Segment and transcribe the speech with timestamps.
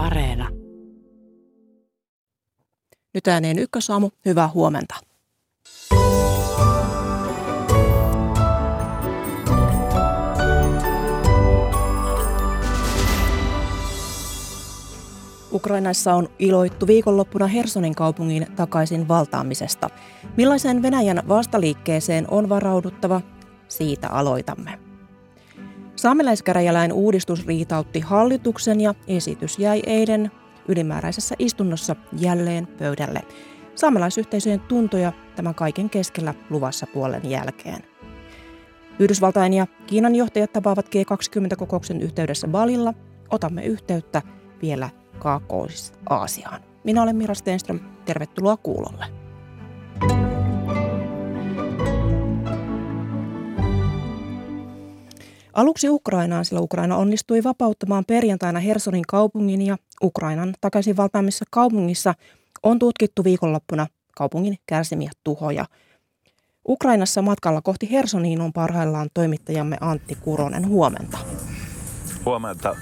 [0.00, 0.48] Areena.
[3.14, 4.94] Nyt ääneen ykkösaamu, hyvää huomenta.
[15.52, 19.90] Ukrainassa on iloittu viikonloppuna Hersonin kaupungin takaisin valtaamisesta.
[20.36, 23.20] Millaiseen Venäjän vastaliikkeeseen on varauduttava?
[23.68, 24.89] Siitä aloitamme.
[26.00, 30.30] Saamelaiskäräjäläin uudistus riitautti hallituksen ja esitys jäi eilen
[30.68, 33.20] ylimääräisessä istunnossa jälleen pöydälle.
[33.74, 37.82] Saamelaisyhteisöjen tuntoja tämän kaiken keskellä luvassa puolen jälkeen.
[38.98, 42.94] Yhdysvaltain ja Kiinan johtajat tapaavat G20-kokouksen yhteydessä Balilla.
[43.30, 44.22] Otamme yhteyttä
[44.62, 46.60] vielä Kaakkois-Aasiaan.
[46.84, 47.80] Minä olen Mira Stenström.
[48.04, 49.19] Tervetuloa kuulolle.
[55.60, 62.14] Aluksi Ukrainaan, sillä Ukraina onnistui vapauttamaan perjantaina Hersonin kaupungin ja Ukrainan takaisin valtaamissa kaupungissa
[62.62, 65.64] on tutkittu viikonloppuna kaupungin kärsimiä tuhoja.
[66.68, 70.68] Ukrainassa matkalla kohti Hersoniin on parhaillaan toimittajamme Antti Kuronen.
[70.68, 71.18] Huomenta.
[72.24, 72.76] Huomenta.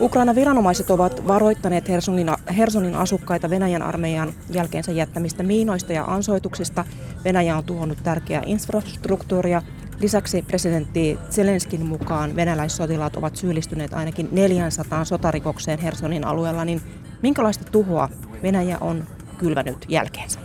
[0.00, 6.84] Ukraina viranomaiset ovat varoittaneet Hersonin, Hersonin asukkaita Venäjän armeijan jälkeensä jättämistä miinoista ja ansoituksista.
[7.24, 9.62] Venäjä on tuhonnut tärkeää infrastruktuuria.
[10.00, 16.82] Lisäksi presidentti Zelenskin mukaan venäläissotilaat ovat syyllistyneet ainakin 400 sotarikokseen Hersonin alueella, niin
[17.22, 18.08] minkälaista tuhoa
[18.42, 19.04] Venäjä on
[19.38, 20.40] kylvänyt jälkeensä?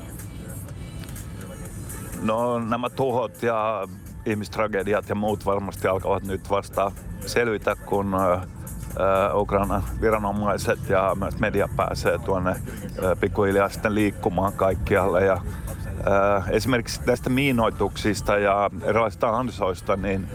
[2.22, 3.88] No nämä tuhot ja
[4.26, 6.92] ihmistragediat ja muut varmasti alkavat nyt vasta
[7.26, 8.16] selvitä, kun
[9.34, 12.56] Ukrainan viranomaiset ja myös media pääsee tuonne
[13.20, 15.26] pikkuhiljaa sitten liikkumaan kaikkialle.
[15.26, 15.42] Ja,
[16.50, 20.28] esimerkiksi tästä miinoituksista ja erilaisista ansoista, niin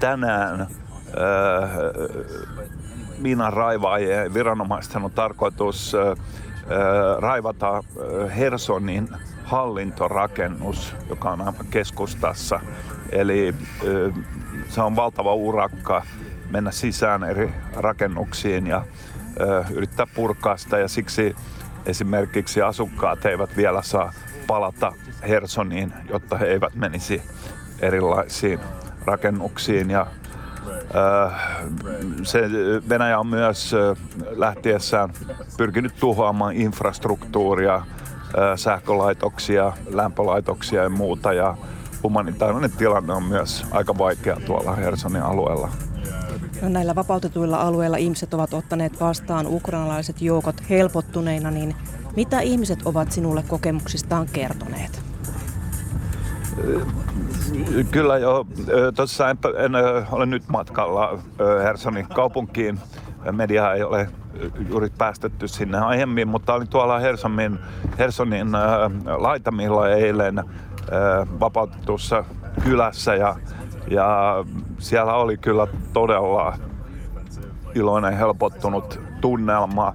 [0.00, 0.66] tänään
[3.18, 5.96] miinan raivaajien viranomaisten on tarkoitus
[7.18, 7.82] raivata
[8.36, 9.08] Hersonin
[9.44, 12.60] hallintorakennus, joka on keskustassa.
[13.12, 13.54] Eli
[14.68, 16.02] se on valtava urakka
[16.50, 18.82] mennä sisään eri rakennuksiin ja
[19.70, 21.36] yrittää purkaa sitä ja siksi
[21.86, 24.12] esimerkiksi asukkaat eivät vielä saa
[24.46, 24.92] palata
[25.28, 27.22] Hersoniin, jotta he eivät menisi
[27.80, 28.60] erilaisiin
[29.04, 30.06] rakennuksiin ja
[32.22, 32.40] se
[32.88, 33.74] Venäjä on myös
[34.30, 35.10] lähtiessään
[35.56, 37.82] pyrkinyt tuhoamaan infrastruktuuria,
[38.56, 41.32] sähkölaitoksia, lämpölaitoksia ja muuta.
[41.32, 41.56] Ja
[42.02, 45.68] humanitaarinen tilanne on myös aika vaikea tuolla Hersonin alueella.
[46.62, 51.76] No näillä vapautetuilla alueilla ihmiset ovat ottaneet vastaan ukrainalaiset joukot helpottuneina, niin
[52.16, 55.02] mitä ihmiset ovat sinulle kokemuksistaan kertoneet?
[57.90, 58.46] Kyllä jo.
[58.96, 59.72] Tuossa en, en
[60.12, 61.18] ole nyt matkalla
[61.62, 62.80] Hersonin kaupunkiin.
[63.32, 64.08] Media ei ole
[64.68, 67.58] juuri päästetty sinne aiemmin, mutta olin tuolla Hersonin,
[67.98, 68.48] Hersonin
[69.16, 70.44] laitamilla eilen
[71.40, 72.24] vapautetussa
[72.64, 73.36] kylässä ja
[73.88, 74.44] ja
[74.78, 76.58] siellä oli kyllä todella
[77.74, 79.94] iloinen, helpottunut tunnelma.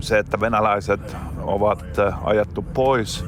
[0.00, 1.84] Se, että venäläiset ovat
[2.24, 3.24] ajettu pois,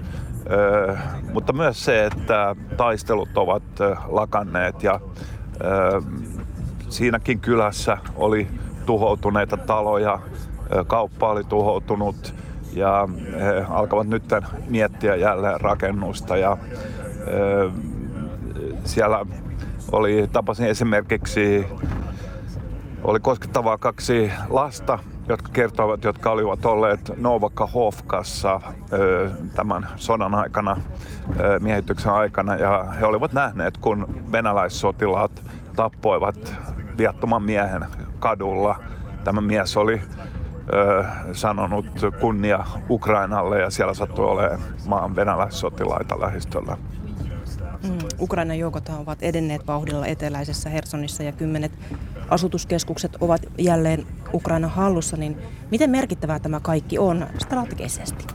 [1.32, 3.62] mutta myös se, että taistelut ovat
[4.08, 5.00] lakanneet ja
[6.88, 8.48] siinäkin kylässä oli
[8.86, 10.18] tuhoutuneita taloja,
[10.86, 12.34] kauppa oli tuhoutunut
[12.72, 13.08] ja
[13.40, 14.24] he alkavat nyt
[14.68, 16.56] miettiä jälleen rakennusta ja
[18.84, 19.26] siellä
[19.92, 21.66] oli, tapasin esimerkiksi,
[23.04, 24.98] oli koskettavaa kaksi lasta,
[25.28, 28.60] jotka kertoivat, jotka olivat olleet Novakahovkassa
[29.54, 30.76] tämän sodan aikana,
[31.60, 35.42] miehityksen aikana, ja he olivat nähneet, kun venäläissotilaat
[35.76, 36.54] tappoivat
[36.98, 37.84] viattoman miehen
[38.18, 38.76] kadulla.
[39.24, 40.00] Tämä mies oli
[41.32, 41.86] sanonut
[42.20, 46.76] kunnia Ukrainalle ja siellä sattui olemaan maan venäläissotilaita lähistöllä.
[47.84, 47.98] Mm.
[48.20, 51.72] Ukrainan joukot ovat edenneet vauhdilla eteläisessä Hersonissa ja kymmenet
[52.30, 55.36] asutuskeskukset ovat jälleen Ukrainan hallussa, niin
[55.70, 58.26] miten merkittävää tämä kaikki on strategisesti?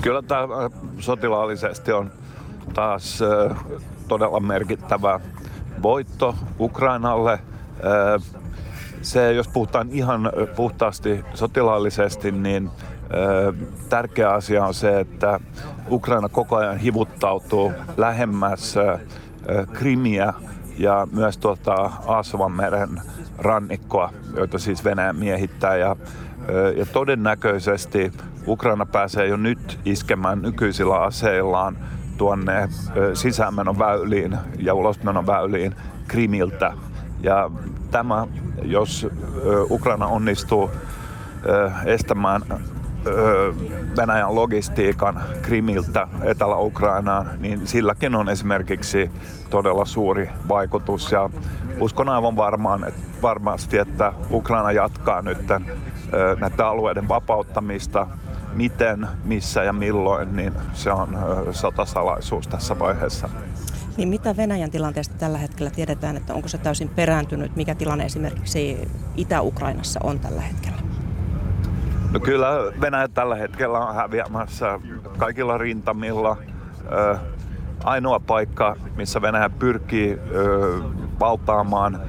[0.00, 2.10] Kyllä tämä äh, sotilaallisesti on
[2.74, 3.56] taas äh,
[4.08, 5.20] todella merkittävä
[5.82, 7.32] voitto Ukrainalle.
[7.32, 8.22] Äh,
[9.02, 12.70] se, jos puhutaan ihan puhtaasti sotilaallisesti, niin
[13.88, 15.40] tärkeä asia on se, että
[15.90, 18.74] Ukraina koko ajan hivuttautuu lähemmäs
[19.72, 20.34] Krimiä
[20.78, 21.90] ja myös tuota
[22.56, 23.02] meren
[23.38, 25.76] rannikkoa, joita siis Venäjä miehittää.
[25.76, 25.96] Ja,
[26.76, 28.12] ja todennäköisesti
[28.46, 31.78] Ukraina pääsee jo nyt iskemään nykyisillä aseillaan
[32.16, 32.68] tuonne
[33.14, 35.74] sisäänmenon väyliin ja ulosmenon väyliin
[36.08, 36.72] Krimiltä.
[37.20, 37.50] Ja
[37.90, 38.26] tämä,
[38.62, 39.06] jos
[39.70, 40.70] Ukraina onnistuu
[41.84, 42.42] estämään
[43.96, 49.10] Venäjän logistiikan Krimiltä Etelä-Ukrainaan, niin silläkin on esimerkiksi
[49.50, 51.12] todella suuri vaikutus.
[51.12, 51.30] Ja
[51.80, 55.38] uskon aivan varmaan, että varmasti, että Ukraina jatkaa nyt
[56.40, 58.06] näiden alueiden vapauttamista.
[58.52, 61.18] Miten, missä ja milloin, niin se on
[61.52, 63.28] sotasalaisuus tässä vaiheessa.
[63.96, 67.56] Niin mitä Venäjän tilanteesta tällä hetkellä tiedetään, että onko se täysin perääntynyt?
[67.56, 70.87] Mikä tilanne esimerkiksi Itä-Ukrainassa on tällä hetkellä?
[72.12, 72.48] No kyllä
[72.80, 74.80] Venäjä tällä hetkellä on häviämässä
[75.18, 76.36] kaikilla rintamilla.
[77.84, 80.18] ainoa paikka, missä Venäjä pyrkii
[81.20, 82.00] valtaamaan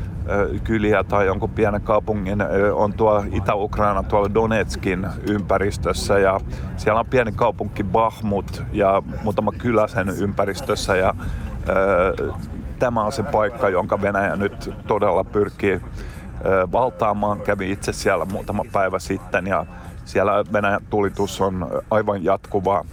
[0.64, 2.40] kyliä tai jonkun pienen kaupungin
[2.74, 6.40] on tuo Itä-Ukraina tuolla Donetskin ympäristössä ja
[6.78, 11.14] siellä on pieni kaupunki Bahmut ja muutama kylä sen ympäristössä ja
[12.80, 15.82] tämä on se paikka, jonka Venäjä nyt todella pyrkii
[16.72, 17.42] valtaamaan.
[17.42, 19.66] Kävi itse siellä muutama päivä sitten ja
[20.10, 22.86] siellä Venäjän tulitus on aivan jatkuva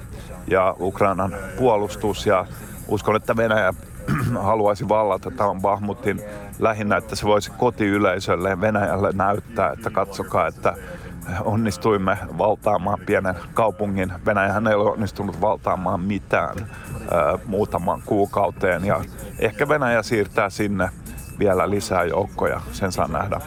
[0.49, 2.47] ja Ukrainan puolustus ja
[2.89, 3.75] uskon, että Venäjä
[4.43, 6.21] haluaisi vallata tämän Bahmutin
[6.59, 10.75] lähinnä, että se voisi kotiyleisölle Venäjälle näyttää, että katsokaa, että
[11.45, 14.13] onnistuimme valtaamaan pienen kaupungin.
[14.27, 16.57] Venäjähän ei ole onnistunut valtaamaan mitään
[17.11, 19.01] ää, muutaman kuukauteen ja
[19.39, 20.91] ehkä Venäjä siirtää sinne
[21.39, 23.41] vielä lisää joukkoja, sen saa nähdä.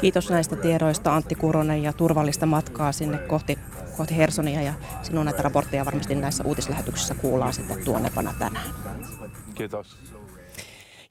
[0.00, 3.58] Kiitos näistä tiedoista Antti Kuronen ja turvallista matkaa sinne kohti,
[3.96, 8.70] kohti Hersonia ja sinun näitä raportteja varmasti näissä uutislähetyksissä kuullaan sitten tuonnepana tänään.
[9.54, 9.96] Kiitos.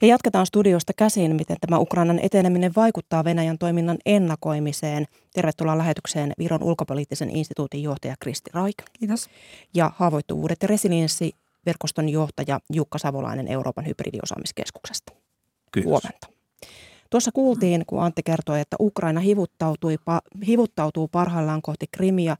[0.02, 5.06] Ja jatketaan studiosta käsin, miten tämä Ukrainan eteneminen vaikuttaa Venäjän toiminnan ennakoimiseen.
[5.34, 8.76] Tervetuloa lähetykseen Viron ulkopoliittisen instituutin johtaja Kristi Raik.
[8.92, 9.28] Kiitos.
[9.74, 11.32] Ja haavoittuvuudet ja resilienssi
[11.66, 15.12] verkoston johtaja Jukka Savolainen Euroopan hybridiosaamiskeskuksesta.
[15.72, 15.90] Kiitos.
[15.90, 16.35] Huomenta.
[17.10, 19.96] Tuossa kuultiin, kun Antti kertoi, että Ukraina hivuttautui,
[20.46, 22.36] hivuttautuu parhaillaan kohti Krimiä.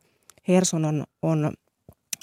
[0.49, 1.53] Herson on, on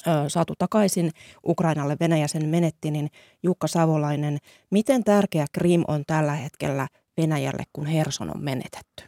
[0.08, 1.12] ö, saatu takaisin
[1.46, 3.10] Ukrainalle, Venäjä sen menetti, niin
[3.44, 4.38] Jukka Savolainen,
[4.70, 6.88] miten tärkeä Krim on tällä hetkellä
[7.18, 9.04] Venäjälle, kun Herson on menetetty?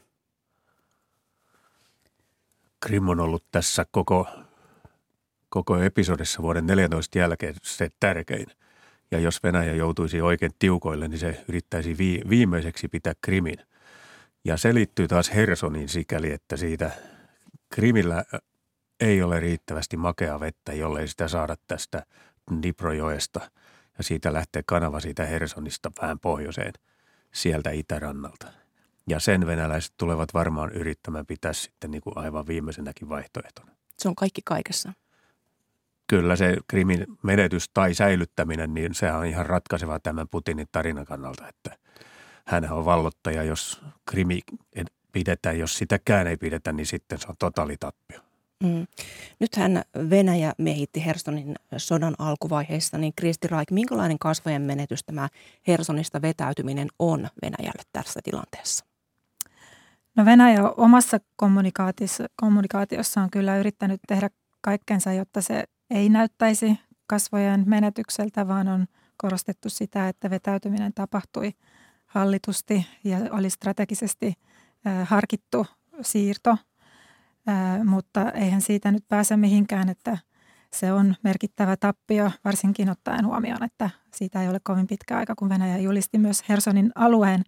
[2.80, 4.28] Krim on ollut tässä koko,
[5.50, 8.48] koko episodissa vuoden 14 jälkeen se tärkein–
[9.16, 13.58] ja jos Venäjä joutuisi oikein tiukoille, niin se yrittäisi vi- viimeiseksi pitää Krimin.
[14.46, 16.92] Ja se liittyy taas Hersonin sikäli, että siitä
[17.70, 18.24] Krimillä
[19.00, 22.06] ei ole riittävästi makea vettä, jollei sitä saada tästä
[22.52, 23.40] Dniprojoesta.
[23.98, 26.74] Ja siitä lähtee kanava siitä Hersonista vähän pohjoiseen
[27.34, 28.48] sieltä itärannalta.
[29.08, 33.72] Ja sen venäläiset tulevat varmaan yrittämään pitää sitten niin kuin aivan viimeisenäkin vaihtoehtona.
[33.98, 34.94] Se on kaikki kaikessa
[36.08, 41.48] kyllä se krimin menetys tai säilyttäminen, niin sehän on ihan ratkaiseva tämän Putinin tarinan kannalta,
[41.48, 41.78] että
[42.46, 44.40] hän on vallottaja, jos krimi
[45.12, 48.20] pidetään, jos sitäkään ei pidetä, niin sitten se on totalitappio.
[48.64, 48.88] Mm.
[49.40, 55.30] Nythän Venäjä miehitti Hersonin sodan alkuvaiheessa, niin Kristi Raik, minkälainen kasvojen menetys tämä
[55.68, 58.86] Hersonista vetäytyminen on Venäjälle tässä tilanteessa?
[60.16, 64.30] No Venäjä omassa kommunikaatiossa, kommunikaatiossa on kyllä yrittänyt tehdä
[64.62, 68.86] kaikkensa, jotta se ei näyttäisi kasvojen menetykseltä, vaan on
[69.18, 71.54] korostettu sitä, että vetäytyminen tapahtui
[72.06, 74.34] hallitusti ja oli strategisesti
[75.04, 75.66] harkittu
[76.02, 76.58] siirto,
[77.86, 80.18] mutta eihän siitä nyt pääse mihinkään, että
[80.74, 85.50] se on merkittävä tappio, varsinkin ottaen huomioon, että siitä ei ole kovin pitkä aika, kun
[85.50, 87.44] Venäjä julisti myös Hersonin alueen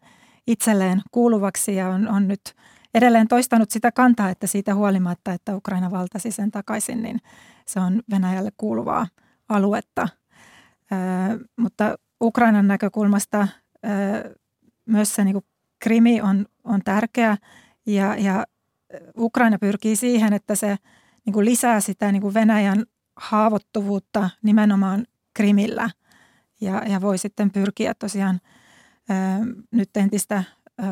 [0.47, 2.55] itselleen kuuluvaksi ja on, on nyt
[2.93, 7.19] edelleen toistanut sitä kantaa, että siitä huolimatta, että Ukraina valtasi sen takaisin, niin
[7.67, 9.07] se on Venäjälle kuuluvaa
[9.49, 10.07] aluetta.
[10.91, 10.95] Ö,
[11.57, 13.47] mutta Ukrainan näkökulmasta
[13.85, 14.35] ö,
[14.85, 15.45] myös se niin kuin
[15.79, 17.37] Krimi on, on tärkeä
[17.85, 18.45] ja, ja
[19.17, 20.77] Ukraina pyrkii siihen, että se
[21.25, 25.89] niin kuin lisää sitä niin kuin Venäjän haavoittuvuutta nimenomaan Krimillä
[26.61, 28.41] ja, ja voi sitten pyrkiä tosiaan
[29.09, 29.13] ö,
[29.71, 30.43] nyt entistä
[30.79, 30.83] ö,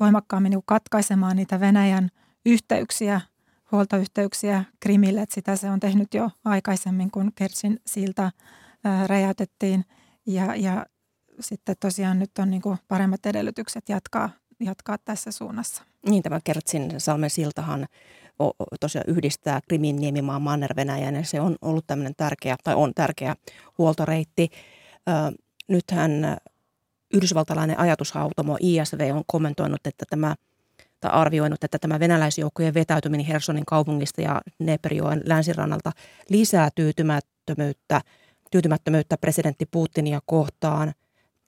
[0.00, 2.08] voimakkaammin niin katkaisemaan niitä Venäjän
[2.46, 3.20] yhteyksiä,
[3.72, 5.22] huoltoyhteyksiä Krimille.
[5.22, 8.30] Että sitä se on tehnyt jo aikaisemmin, kun Kertsin silta
[9.06, 9.84] räjäytettiin.
[10.26, 10.86] Ja, ja
[11.40, 15.82] sitten tosiaan nyt on niin kuin paremmat edellytykset jatkaa, jatkaa tässä suunnassa.
[16.08, 17.86] Niin, tämä Kertsin salmen siltahan
[18.80, 23.36] tosiaan yhdistää Krimin niemimaan Manner-Venäjän ja se on ollut tämmöinen tärkeä, tai on tärkeä
[23.78, 24.50] huoltoreitti.
[25.68, 26.36] nythän
[27.14, 30.34] yhdysvaltalainen ajatushautomo ISV on kommentoinut, että tämä
[31.00, 35.92] tai arvioinut, että tämä venäläisjoukkojen vetäytyminen Hersonin kaupungista ja Neperjoen länsirannalta
[36.28, 38.00] lisää tyytymättömyyttä,
[38.50, 40.92] tyytymättömyyttä presidentti Putinia kohtaan.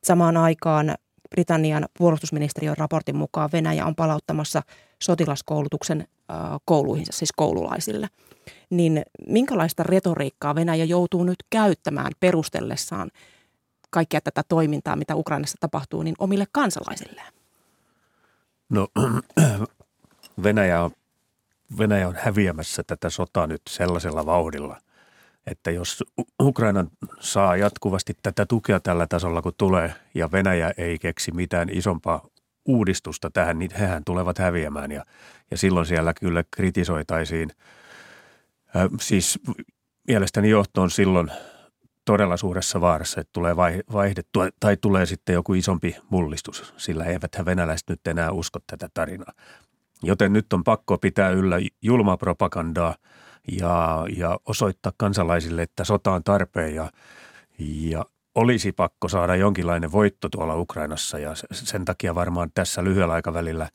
[0.05, 0.95] Samaan aikaan
[1.31, 4.63] Britannian puolustusministeriön raportin mukaan Venäjä on palauttamassa
[5.03, 6.09] sotilaskoulutuksen
[6.65, 8.09] kouluihinsa, siis koululaisille.
[8.71, 13.11] Niin minkälaista retoriikkaa Venäjä joutuu nyt käyttämään perustellessaan
[13.91, 17.40] kaikkea tätä toimintaa, mitä Ukrainassa tapahtuu, niin omille kansalaisilleen?
[18.71, 18.89] No
[20.43, 20.91] Venäjä on,
[21.79, 24.77] Venäjä on häviämässä tätä sotaa nyt sellaisella vauhdilla,
[25.47, 26.05] että jos
[26.43, 26.87] Ukraina
[27.21, 32.27] saa jatkuvasti tätä tukea tällä tasolla, kun tulee, ja Venäjä ei keksi mitään isompaa
[32.67, 34.93] uudistusta tähän, niin hehän tulevat häviämään.
[34.93, 35.05] Ja,
[35.51, 37.51] ja silloin siellä kyllä kritisoitaisiin.
[38.77, 39.39] Äh, siis
[40.09, 41.31] mielestäni johto on silloin
[42.11, 43.57] todella suuressa vaarassa, että tulee
[43.93, 49.33] vaihdettua tai tulee sitten joku isompi mullistus, sillä eiväthän venäläiset nyt enää usko tätä tarinaa.
[50.03, 52.95] Joten nyt on pakko pitää yllä julmaa propagandaa
[53.53, 56.91] ja, ja osoittaa kansalaisille, että sota on tarpeen ja,
[57.59, 63.69] ja olisi pakko saada jonkinlainen voitto tuolla Ukrainassa ja sen takia varmaan tässä lyhyellä aikavälillä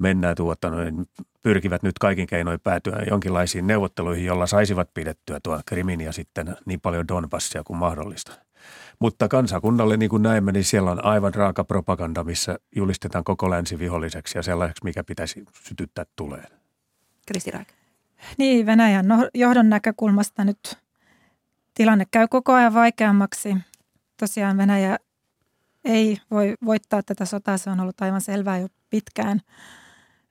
[0.00, 1.06] mennään tuota, noin,
[1.42, 6.80] pyrkivät nyt kaikin keinoin päätyä jonkinlaisiin neuvotteluihin, jolla saisivat pidettyä tuon Krimin ja sitten niin
[6.80, 8.32] paljon Donbassia kuin mahdollista.
[8.98, 13.78] Mutta kansakunnalle, niin kuin näemme, niin siellä on aivan raaka propaganda, missä julistetaan koko länsi
[13.78, 16.46] viholliseksi ja sellaiseksi, mikä pitäisi sytyttää tuleen.
[17.26, 17.68] Kristi Raik.
[18.38, 20.78] Niin, Venäjän no, johdon näkökulmasta nyt
[21.74, 23.56] tilanne käy koko ajan vaikeammaksi.
[24.16, 24.98] Tosiaan Venäjä
[25.84, 29.40] ei voi voittaa tätä sotaa, se on ollut aivan selvää jo pitkään.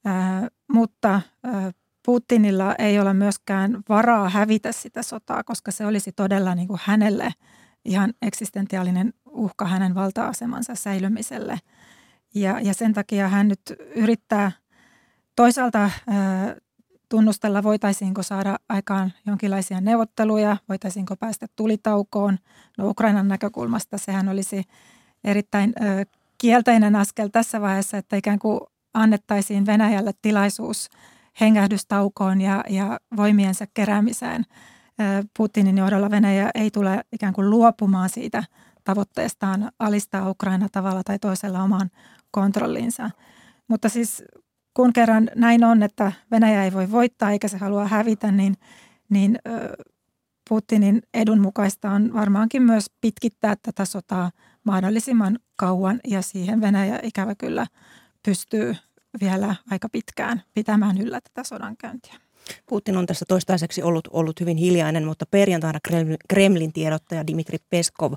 [0.07, 1.73] Äh, mutta äh,
[2.05, 7.33] Putinilla ei ole myöskään varaa hävitä sitä sotaa, koska se olisi todella niin kuin hänelle
[7.85, 11.59] ihan eksistentiaalinen uhka hänen valta-asemansa säilymiselle.
[12.35, 13.61] Ja, ja sen takia hän nyt
[13.95, 14.51] yrittää
[15.35, 15.91] toisaalta äh,
[17.09, 22.37] tunnustella, voitaisiinko saada aikaan jonkinlaisia neuvotteluja, voitaisiinko päästä tulitaukoon.
[22.77, 24.63] No Ukrainan näkökulmasta sehän olisi
[25.23, 26.05] erittäin ö,
[26.37, 28.59] kielteinen askel tässä vaiheessa, että ikään kuin
[28.93, 30.89] annettaisiin Venäjälle tilaisuus
[31.41, 34.43] hengähdystaukoon ja, ja voimiensa keräämiseen.
[35.37, 38.43] Putinin johdolla Venäjä ei tule ikään kuin luopumaan siitä
[38.83, 41.89] tavoitteestaan alistaa Ukraina tavalla tai toisella omaan
[42.31, 43.09] kontrolliinsa.
[43.67, 44.23] Mutta siis
[44.73, 48.55] kun kerran näin on, että Venäjä ei voi voittaa eikä se halua hävitä, niin,
[49.09, 49.39] niin
[50.49, 54.31] Putinin edun mukaista on varmaankin myös pitkittää tätä sotaa
[54.63, 57.67] mahdollisimman kauan ja siihen Venäjä ikävä kyllä
[58.25, 58.75] pystyy
[59.21, 62.15] vielä aika pitkään pitämään yllä tätä sodankäyntiä.
[62.69, 65.79] Putin on tässä toistaiseksi ollut, ollut hyvin hiljainen, mutta perjantaina
[66.29, 68.13] Kremlin tiedottaja Dimitri Peskov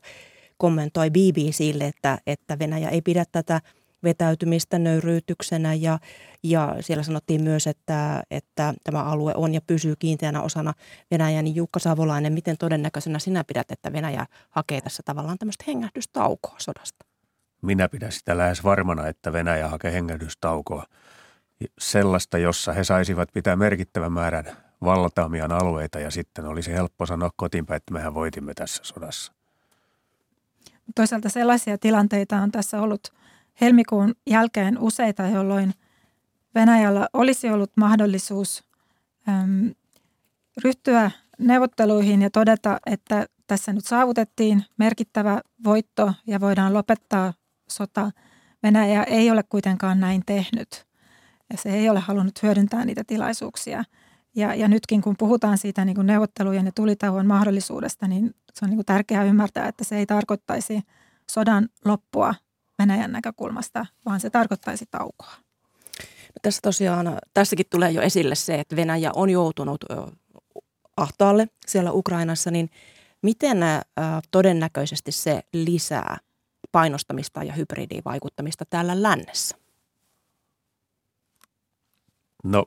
[0.57, 3.61] kommentoi BBClle, että, että Venäjä ei pidä tätä
[4.03, 5.99] vetäytymistä nöyryytyksenä ja,
[6.43, 10.73] ja siellä sanottiin myös, että, että tämä alue on ja pysyy kiinteänä osana
[11.11, 16.57] Venäjää, niin Jukka Savolainen, miten todennäköisenä sinä pidät, että Venäjä hakee tässä tavallaan tämmöistä hengähdystaukoa
[16.59, 17.12] sodasta?
[17.63, 20.85] Minä pidän sitä lähes varmana, että Venäjä hakee hengähdystaukoa.
[21.79, 24.45] Sellaista, jossa he saisivat pitää merkittävän määrän
[24.85, 29.33] valtaamian alueita ja sitten olisi helppo sanoa kotiinpäin, että mehän voitimme tässä sodassa.
[30.95, 33.01] Toisaalta sellaisia tilanteita on tässä ollut–
[33.61, 35.75] helmikuun jälkeen useita, jolloin
[36.55, 38.65] Venäjällä olisi ollut mahdollisuus
[39.29, 39.71] äm,
[40.65, 47.33] ryhtyä neuvotteluihin ja todeta, että tässä nyt saavutettiin merkittävä voitto ja voidaan lopettaa
[47.75, 48.11] sota.
[48.63, 50.87] Venäjä ei ole kuitenkaan näin tehnyt
[51.53, 53.85] ja se ei ole halunnut hyödyntää niitä tilaisuuksia.
[54.37, 58.71] Ja, ja nytkin kun puhutaan siitä niin kuin neuvottelujen ja tulitauon mahdollisuudesta, niin se on
[58.71, 60.81] niin kuin tärkeää ymmärtää, että se ei tarkoittaisi
[61.31, 62.35] sodan loppua,
[62.79, 65.33] Venäjän näkökulmasta, vaan se tarkoittaisi taukoa.
[66.29, 69.85] No tässä tosiaan, tässäkin tulee jo esille se, että Venäjä on joutunut
[70.97, 72.71] ahtaalle siellä Ukrainassa, niin
[73.23, 73.59] miten
[74.31, 76.17] todennäköisesti se lisää
[76.73, 79.57] painostamista ja hybridivaikuttamista täällä lännessä?
[82.45, 82.67] No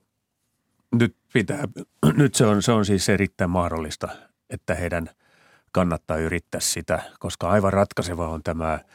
[0.96, 1.64] nyt, pitää,
[2.18, 4.08] nyt se, on, se on siis erittäin mahdollista,
[4.50, 5.10] että heidän
[5.72, 8.80] kannattaa yrittää sitä, koska aivan ratkaiseva on tämä–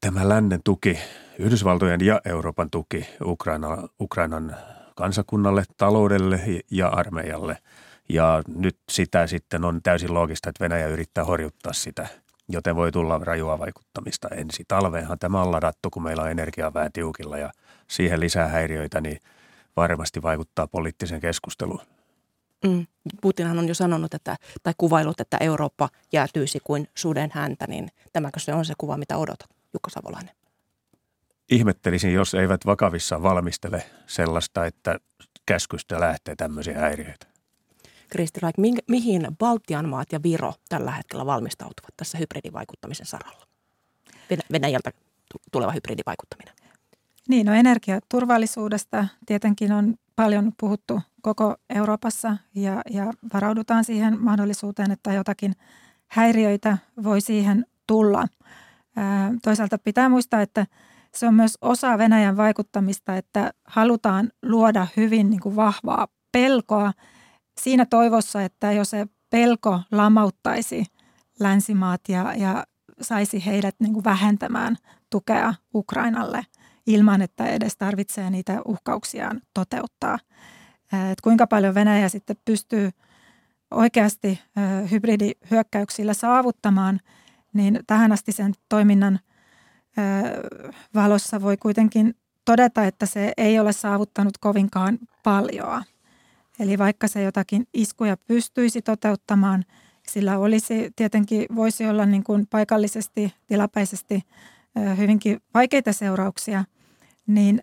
[0.00, 0.98] tämä lännen tuki,
[1.38, 4.56] Yhdysvaltojen ja Euroopan tuki Ukraina, Ukrainan
[4.96, 7.58] kansakunnalle, taloudelle ja armeijalle.
[8.08, 12.08] Ja nyt sitä sitten on täysin loogista, että Venäjä yrittää horjuttaa sitä,
[12.52, 15.18] joten voi tulla rajua vaikuttamista ensi talveenhan.
[15.18, 17.50] Tämä on ladattu, kun meillä on energiaa vähän tiukilla ja
[17.88, 19.20] siihen lisää häiriöitä, niin
[19.76, 21.80] varmasti vaikuttaa poliittiseen keskusteluun.
[22.64, 22.86] Mm.
[23.20, 28.40] Putinhan on jo sanonut, että, tai kuvailut, että Eurooppa jäätyisi kuin suden häntä, niin tämäkö
[28.40, 29.50] se on se kuva, mitä odotat?
[29.72, 30.34] Jukka Savolainen?
[31.50, 35.00] Ihmettelisin, jos eivät vakavissaan valmistele sellaista, että
[35.46, 37.29] käskystä lähtee tämmöisiä häiriöitä.
[38.10, 38.40] Kristi
[38.88, 43.46] mihin Baltian maat ja Viro tällä hetkellä valmistautuvat tässä hybridivaikuttamisen saralla?
[44.52, 44.90] Venäjältä
[45.52, 46.54] tuleva hybridivaikuttaminen?
[47.28, 55.12] Niin, no energiaturvallisuudesta tietenkin on paljon puhuttu koko Euroopassa ja, ja varaudutaan siihen mahdollisuuteen, että
[55.12, 55.52] jotakin
[56.08, 58.26] häiriöitä voi siihen tulla.
[59.42, 60.66] Toisaalta pitää muistaa, että
[61.14, 66.92] se on myös osa Venäjän vaikuttamista, että halutaan luoda hyvin niin kuin vahvaa pelkoa
[67.60, 70.84] siinä toivossa, että jos se pelko lamauttaisi
[71.40, 72.64] länsimaat ja, ja
[73.00, 74.76] saisi heidät niin kuin vähentämään
[75.10, 76.46] tukea Ukrainalle
[76.86, 80.18] ilman, että edes tarvitsee niitä uhkauksiaan toteuttaa.
[81.12, 82.90] Et kuinka paljon Venäjä sitten pystyy
[83.70, 84.40] oikeasti
[84.90, 87.00] hybridihyökkäyksillä saavuttamaan,
[87.52, 89.20] niin tähän asti sen toiminnan
[90.94, 92.14] valossa voi kuitenkin
[92.44, 95.82] todeta, että se ei ole saavuttanut kovinkaan paljoa.
[96.60, 99.64] Eli vaikka se jotakin iskuja pystyisi toteuttamaan,
[100.08, 104.22] sillä olisi tietenkin voisi olla niin kuin paikallisesti, tilapäisesti
[104.96, 106.64] hyvinkin vaikeita seurauksia,
[107.26, 107.62] niin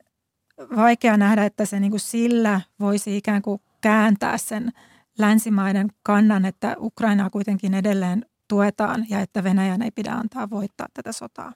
[0.76, 4.72] vaikea nähdä, että se niin kuin sillä voisi ikään kuin kääntää sen
[5.18, 11.12] länsimaiden kannan, että Ukrainaa kuitenkin edelleen tuetaan ja että Venäjän ei pidä antaa voittaa tätä
[11.12, 11.54] sotaa.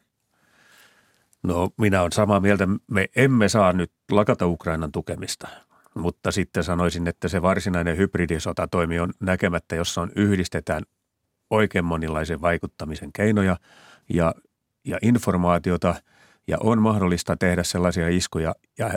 [1.43, 2.67] No minä olen samaa mieltä.
[2.91, 5.48] Me emme saa nyt lakata Ukrainan tukemista,
[5.95, 10.83] mutta sitten sanoisin, että se varsinainen hybridisotatoimi on näkemättä, jossa on yhdistetään
[11.50, 13.57] oikein monilaisen vaikuttamisen keinoja
[14.10, 14.36] ja,
[14.86, 15.95] ja informaatiota
[16.48, 18.93] ja on mahdollista tehdä sellaisia iskuja ja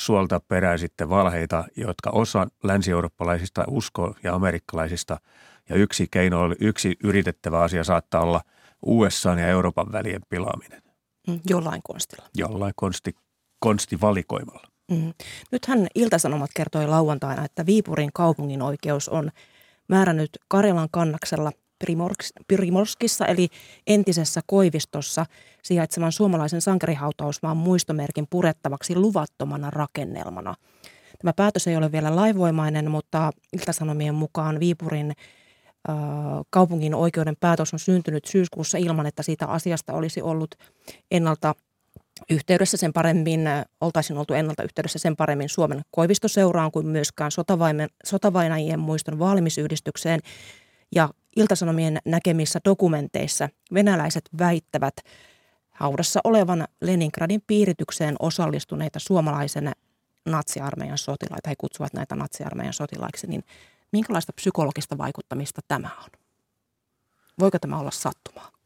[0.00, 5.20] suolta perään sitten valheita, jotka osa länsi-eurooppalaisista uskoo ja amerikkalaisista.
[5.68, 8.40] Ja yksi keino, yksi yritettävä asia saattaa olla
[8.86, 10.82] USA ja Euroopan välien pilaaminen.
[11.28, 12.28] Mm, jollain konstilla.
[12.34, 13.14] Jollain konsti,
[13.58, 14.68] konstivalikoimalla.
[14.90, 15.14] Mm.
[15.52, 19.30] Nythän Iltasanomat kertoi lauantaina, että Viipurin kaupungin oikeus on
[19.88, 21.52] määrännyt Karjalan kannaksella
[22.48, 23.48] Primorskissa eli
[23.86, 25.26] entisessä Koivistossa
[25.62, 30.54] sijaitsevan suomalaisen sankarihautausmaan muistomerkin purettavaksi luvattomana rakennelmana.
[31.18, 35.12] Tämä päätös ei ole vielä laivoimainen, mutta Iltasanomien mukaan Viipurin
[36.50, 40.54] kaupungin oikeuden päätös on syntynyt syyskuussa ilman, että siitä asiasta olisi ollut
[41.10, 41.54] ennalta
[42.30, 43.40] yhteydessä sen paremmin,
[43.80, 47.30] oltaisiin oltu ennalta yhteydessä sen paremmin Suomen Koivistoseuraan kuin myöskään
[48.04, 50.20] sotavainajien muiston vaalimisyhdistykseen.
[50.94, 54.94] Ja Iltasanomien näkemissä dokumenteissa venäläiset väittävät
[55.70, 59.72] haudassa olevan Leningradin piiritykseen osallistuneita suomalaisen
[60.26, 63.44] natsiarmeijan sotilaita, he kutsuvat näitä natsiarmeijan sotilaiksi, niin
[63.92, 66.10] minkälaista psykologista vaikuttamista tämä on?
[67.38, 68.59] Voiko tämä olla sattumaa?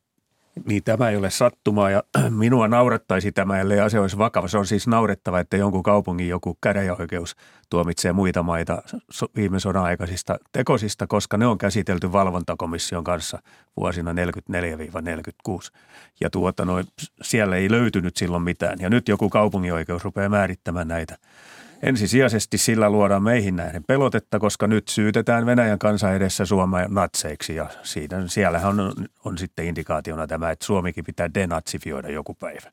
[0.66, 4.48] Niin tämä ei ole sattumaa ja minua naurettaisi tämä, ellei asia olisi vakava.
[4.48, 7.36] Se on siis naurettava, että jonkun kaupungin joku käräjäoikeus
[7.70, 8.82] tuomitsee muita maita
[9.36, 13.38] viime sodan aikaisista tekosista, koska ne on käsitelty valvontakomission kanssa
[13.76, 14.14] vuosina 44-46.
[16.20, 16.74] Ja tuota, no,
[17.22, 18.80] siellä ei löytynyt silloin mitään.
[18.80, 21.18] Ja nyt joku kaupunginoikeus rupeaa määrittämään näitä
[21.82, 27.66] Ensisijaisesti sillä luodaan meihin nähden pelotetta, koska nyt syytetään Venäjän kansa edessä Suomea natseiksi ja
[27.82, 28.92] siitä, siellähän on,
[29.24, 32.72] on sitten indikaationa tämä, että Suomikin pitää denatsifioida joku päivä.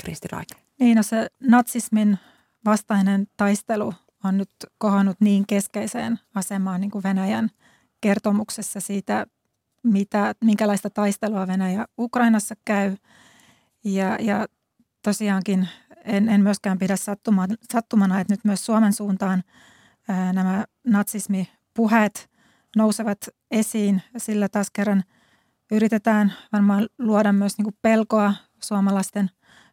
[0.00, 0.48] Kristi Raik.
[0.80, 2.18] Niin, no se natsismin
[2.64, 7.50] vastainen taistelu on nyt kohonnut niin keskeiseen asemaan niin kuin Venäjän
[8.00, 9.26] kertomuksessa siitä,
[9.82, 12.96] mitä, minkälaista taistelua Venäjä Ukrainassa käy.
[13.84, 14.46] Ja, ja
[15.02, 15.68] tosiaankin
[16.06, 19.42] en, en myöskään pidä sattuma, sattumana, että nyt myös Suomen suuntaan
[20.08, 22.30] ää, nämä natsismipuheet
[22.76, 24.02] nousevat esiin.
[24.16, 25.04] Sillä taas kerran
[25.72, 29.30] yritetään varmaan luoda myös niin kuin pelkoa suomalaisten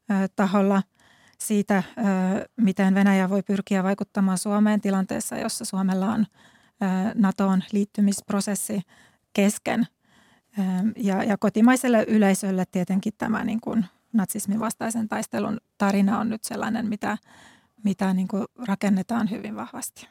[0.09, 0.83] ää, taholla
[1.39, 6.25] siitä, ää, miten Venäjä voi pyrkiä vaikuttamaan Suomeen tilanteessa, jossa Suomella on
[6.81, 8.81] ää, NATOon liittymisprosessi
[9.33, 9.87] kesken.
[10.95, 16.87] Ja, ja kotimaiselle yleisölle tietenkin tämä niin kuin natsismin vastaisen taistelun tarina on nyt sellainen,
[16.87, 17.17] mitä,
[17.83, 20.07] mitä niin kuin rakennetaan hyvin vahvasti.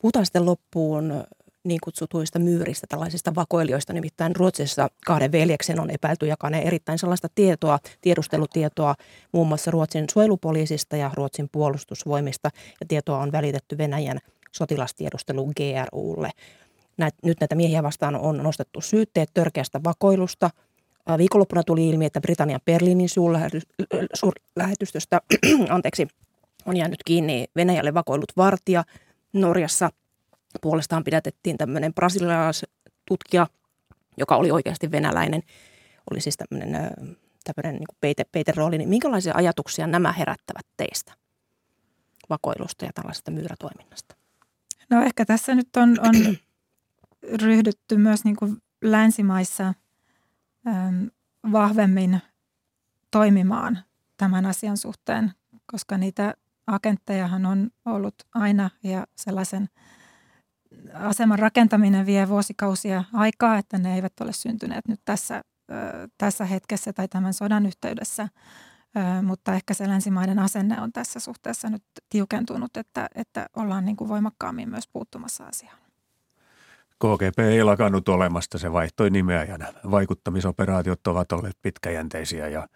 [0.00, 1.24] Puhutaan sitten loppuun
[1.64, 3.92] niin kutsutuista myyristä, tällaisista vakoilijoista.
[3.92, 8.94] Nimittäin Ruotsissa kahden veljeksen on epäilty jakaneen erittäin sellaista tietoa, tiedustelutietoa
[9.32, 12.50] muun muassa Ruotsin suojelupoliisista ja Ruotsin puolustusvoimista.
[12.80, 14.18] Ja tietoa on välitetty Venäjän
[14.52, 16.30] sotilastiedustelu GRUlle.
[16.96, 20.50] Näit, nyt näitä miehiä vastaan on nostettu syytteet törkeästä vakoilusta–
[21.18, 23.08] Viikonloppuna tuli ilmi, että Britannian Berliinin
[24.14, 25.20] suurlähetystöstä
[25.68, 26.08] anteeksi,
[26.66, 28.84] on jäänyt kiinni Venäjälle vakoillut vartija.
[29.32, 29.90] Norjassa
[30.60, 33.46] puolestaan pidätettiin tämmöinen brasilialaistutkija,
[34.16, 35.42] joka oli oikeasti venäläinen.
[36.10, 36.90] Oli siis tämmöinen,
[37.44, 38.78] tämmöinen niin peite, peiterooli.
[38.78, 41.12] Niin minkälaisia ajatuksia nämä herättävät teistä
[42.30, 44.16] vakoilusta ja tällaisesta myyrätoiminnasta?
[44.90, 46.36] No ehkä tässä nyt on, on
[47.42, 49.74] ryhdytty myös niin kuin länsimaissa–
[51.52, 52.20] vahvemmin
[53.10, 53.78] toimimaan
[54.16, 55.32] tämän asian suhteen,
[55.66, 56.34] koska niitä
[56.66, 59.68] agenttejahan on ollut aina ja sellaisen
[60.94, 65.42] aseman rakentaminen vie vuosikausia aikaa, että ne eivät ole syntyneet nyt tässä,
[66.18, 68.28] tässä hetkessä tai tämän sodan yhteydessä.
[69.22, 74.08] Mutta ehkä se länsimaiden asenne on tässä suhteessa nyt tiukentunut, että, että ollaan niin kuin
[74.08, 75.81] voimakkaammin myös puuttumassa asiaan.
[77.02, 79.58] KGP ei lakannut olemasta, se vaihtoi nimeä ja
[79.90, 82.68] vaikuttamisoperaatiot ovat olleet pitkäjänteisiä ja,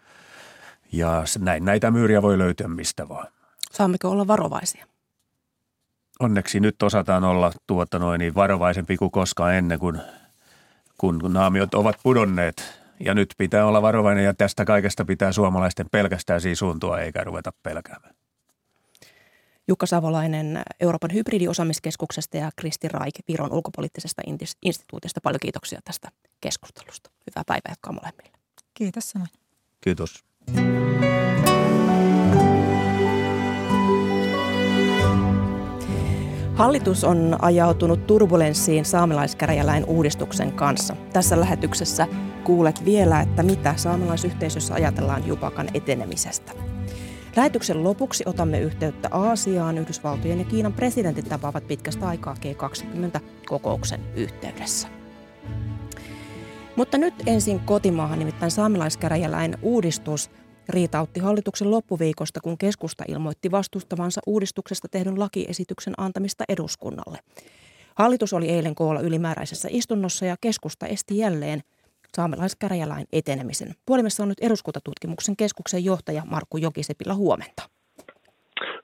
[0.91, 3.27] ja näin näitä myyriä voi löytyä mistä vaan.
[3.71, 4.85] Saammeko olla varovaisia?
[6.19, 10.01] Onneksi nyt osataan olla tuota noin niin varovaisempi kuin koskaan ennen, kun,
[10.97, 12.81] kun naamiot ovat pudonneet.
[12.99, 18.16] Ja nyt pitää olla varovainen ja tästä kaikesta pitää suomalaisten pelkästään suuntua eikä ruveta pelkäämään.
[19.67, 24.21] Jukka Savolainen Euroopan hybridiosaamiskeskuksesta ja Kristi Raik Viron ulkopoliittisesta
[24.61, 25.19] instituutista.
[25.23, 26.09] Paljon kiitoksia tästä
[26.41, 27.09] keskustelusta.
[27.11, 28.37] Hyvää päivää jatkaa molemmille.
[28.73, 29.29] Kiitos samoin.
[29.81, 30.23] Kiitos.
[36.55, 40.95] Hallitus on ajautunut turbulenssiin saamelaiskäräjäläin uudistuksen kanssa.
[41.13, 42.07] Tässä lähetyksessä
[42.43, 46.76] kuulet vielä, että mitä saamelaisyhteisössä ajatellaan Jupakan etenemisestä.
[47.37, 49.77] Lähetyksen lopuksi otamme yhteyttä Aasiaan.
[49.77, 54.87] Yhdysvaltojen ja Kiinan presidentit tapaavat pitkästä aikaa G20-kokouksen yhteydessä.
[56.75, 60.31] Mutta nyt ensin kotimaahan, nimittäin saamelaiskäräjäläin uudistus
[60.69, 67.19] riitautti hallituksen loppuviikosta, kun keskusta ilmoitti vastustavansa uudistuksesta tehdyn lakiesityksen antamista eduskunnalle.
[67.95, 71.61] Hallitus oli eilen koolla ylimääräisessä istunnossa ja keskusta esti jälleen–
[72.17, 73.67] saamelaiskäräjälain etenemisen.
[73.85, 77.63] Puolimessa on nyt eduskuntatutkimuksen keskuksen johtaja Markku Jokisepillä huomenta.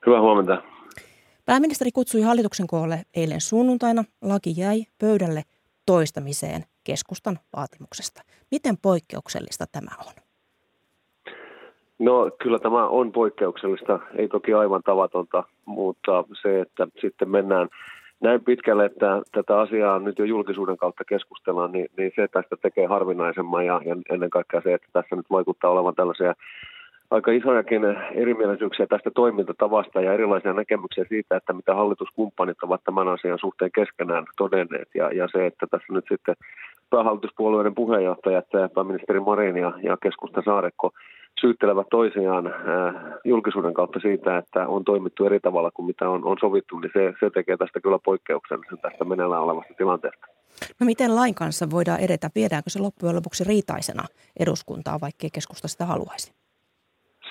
[0.06, 0.62] Hyvää huomenta.
[1.46, 4.04] Pääministeri kutsui hallituksen koolle eilen sunnuntaina.
[4.22, 5.42] Laki jäi pöydälle
[5.86, 8.22] toistamiseen keskustan vaatimuksesta.
[8.50, 10.14] Miten poikkeuksellista tämä on?
[11.98, 17.68] No kyllä tämä on poikkeuksellista, ei toki aivan tavatonta, mutta se, että sitten mennään
[18.24, 22.86] näin pitkälle, että tätä asiaa nyt jo julkisuuden kautta keskustellaan, niin, niin se tästä tekee
[22.86, 26.34] harvinaisemman ja, ja ennen kaikkea se, että tässä nyt vaikuttaa olevan tällaisia
[27.10, 27.82] aika isojakin
[28.14, 34.24] erimielisyyksiä tästä toimintatavasta ja erilaisia näkemyksiä siitä, että mitä hallituskumppanit ovat tämän asian suhteen keskenään
[34.36, 34.88] todenneet.
[34.94, 36.34] Ja, ja se, että tässä nyt sitten
[36.90, 40.90] päähallituspuolueiden puheenjohtajat, pääministeri Marin ja, ja keskusta Saarekko,
[41.40, 42.54] syyttelevät toisiaan äh,
[43.24, 47.14] julkisuuden kautta siitä, että on toimittu eri tavalla kuin mitä on, on sovittu, niin se,
[47.20, 50.26] se tekee tästä kyllä poikkeuksellisen tästä meneillään olevasta tilanteesta.
[50.80, 52.30] No miten lain kanssa voidaan edetä?
[52.34, 54.02] Viedäänkö se loppujen lopuksi riitaisena
[54.40, 56.32] eduskuntaa, vaikkei keskusta sitä haluaisi?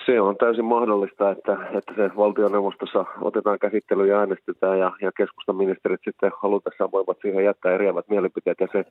[0.05, 5.55] Se on täysin mahdollista, että, että se valtioneuvostossa otetaan käsittely ja äänestetään ja, ja keskustan
[5.55, 8.85] ministerit sitten halutessaan voivat siihen jättää eriävät mielipiteet ja se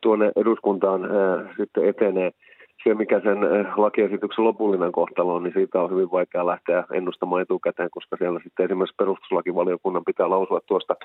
[0.00, 2.30] tuonne eduskuntaan ää, sitten etenee
[2.84, 7.42] se, mikä sen eh, lakiesityksen lopullinen kohtalo on, niin siitä on hyvin vaikea lähteä ennustamaan
[7.42, 10.96] etukäteen, koska siellä sitten esimerkiksi perustuslakivaliokunnan pitää lausua tuosta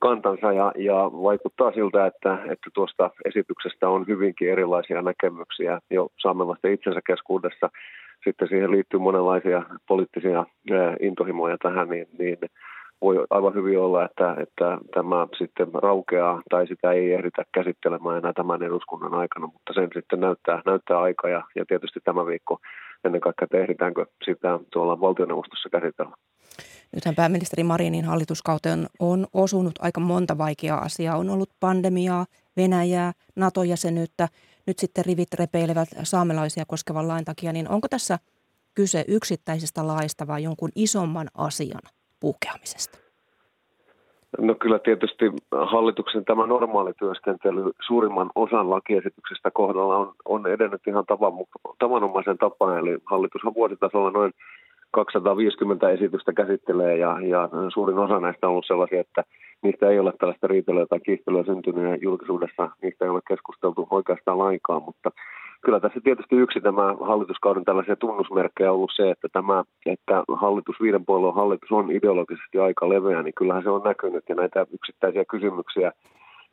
[0.00, 6.72] kantansa ja, ja vaikuttaa siltä, että, että tuosta esityksestä on hyvinkin erilaisia näkemyksiä jo saamelaisten
[6.72, 7.70] itsensä keskuudessa.
[8.24, 12.38] Sitten siihen liittyy monenlaisia poliittisia eh, intohimoja tähän, niin, niin
[13.02, 18.32] voi aivan hyvin olla, että, että tämä sitten raukeaa tai sitä ei ehditä käsittelemään enää
[18.32, 22.58] tämän eduskunnan aikana, mutta sen sitten näyttää, näyttää aika ja, ja tietysti tämä viikko
[23.04, 26.16] ennen kaikkea, että ehditäänkö sitä tuolla valtioneuvostossa käsitellä.
[26.94, 31.16] Nythän pääministeri Marinin hallituskauteen on osunut aika monta vaikeaa asiaa.
[31.16, 34.28] On ollut pandemiaa, Venäjää, NATO-jäsenyyttä,
[34.66, 38.18] nyt sitten rivit repeilevät saamelaisia koskevan lain takia, niin onko tässä
[38.74, 41.82] kyse yksittäisestä laista vai jonkun isomman asian
[42.20, 42.98] puhkeamisesta?
[44.38, 51.06] No kyllä tietysti hallituksen tämä normaali työskentely suurimman osan lakiesityksestä kohdalla on, on edennyt ihan
[51.06, 51.32] tavan,
[51.78, 52.78] tavanomaisen tapaan.
[52.78, 54.32] Eli hallitushan vuositasolla noin
[54.90, 59.24] 250 esitystä käsittelee ja, ja suurin osa näistä on ollut sellaisia, että
[59.62, 64.38] niistä ei ole tällaista riitelyä tai kiistelyä syntynyt ja julkisuudessa niistä ei ole keskusteltu oikeastaan
[64.38, 65.10] lainkaan, mutta
[65.64, 70.76] kyllä tässä tietysti yksi tämä hallituskauden tällaisia tunnusmerkkejä on ollut se, että tämä, että hallitus,
[70.82, 75.24] viiden puolueen hallitus on ideologisesti aika leveä, niin kyllähän se on näkynyt ja näitä yksittäisiä
[75.24, 75.92] kysymyksiä,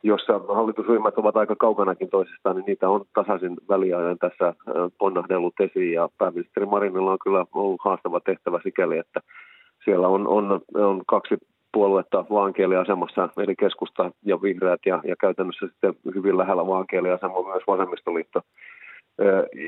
[0.02, 4.54] jossa hallitusryhmät ovat aika kaukanakin toisistaan, niin niitä on tasaisin väliajan tässä
[4.98, 5.92] ponnahdellut esiin.
[5.92, 9.20] Ja pääministeri Marinilla on kyllä ollut haastava tehtävä sikäli, että
[9.84, 11.34] siellä on, on, on kaksi
[11.72, 18.40] puoluetta vaankieliasemassa, eli keskusta ja vihreät, ja, ja käytännössä sitten hyvin lähellä vaankieliasema myös vasemmistoliitto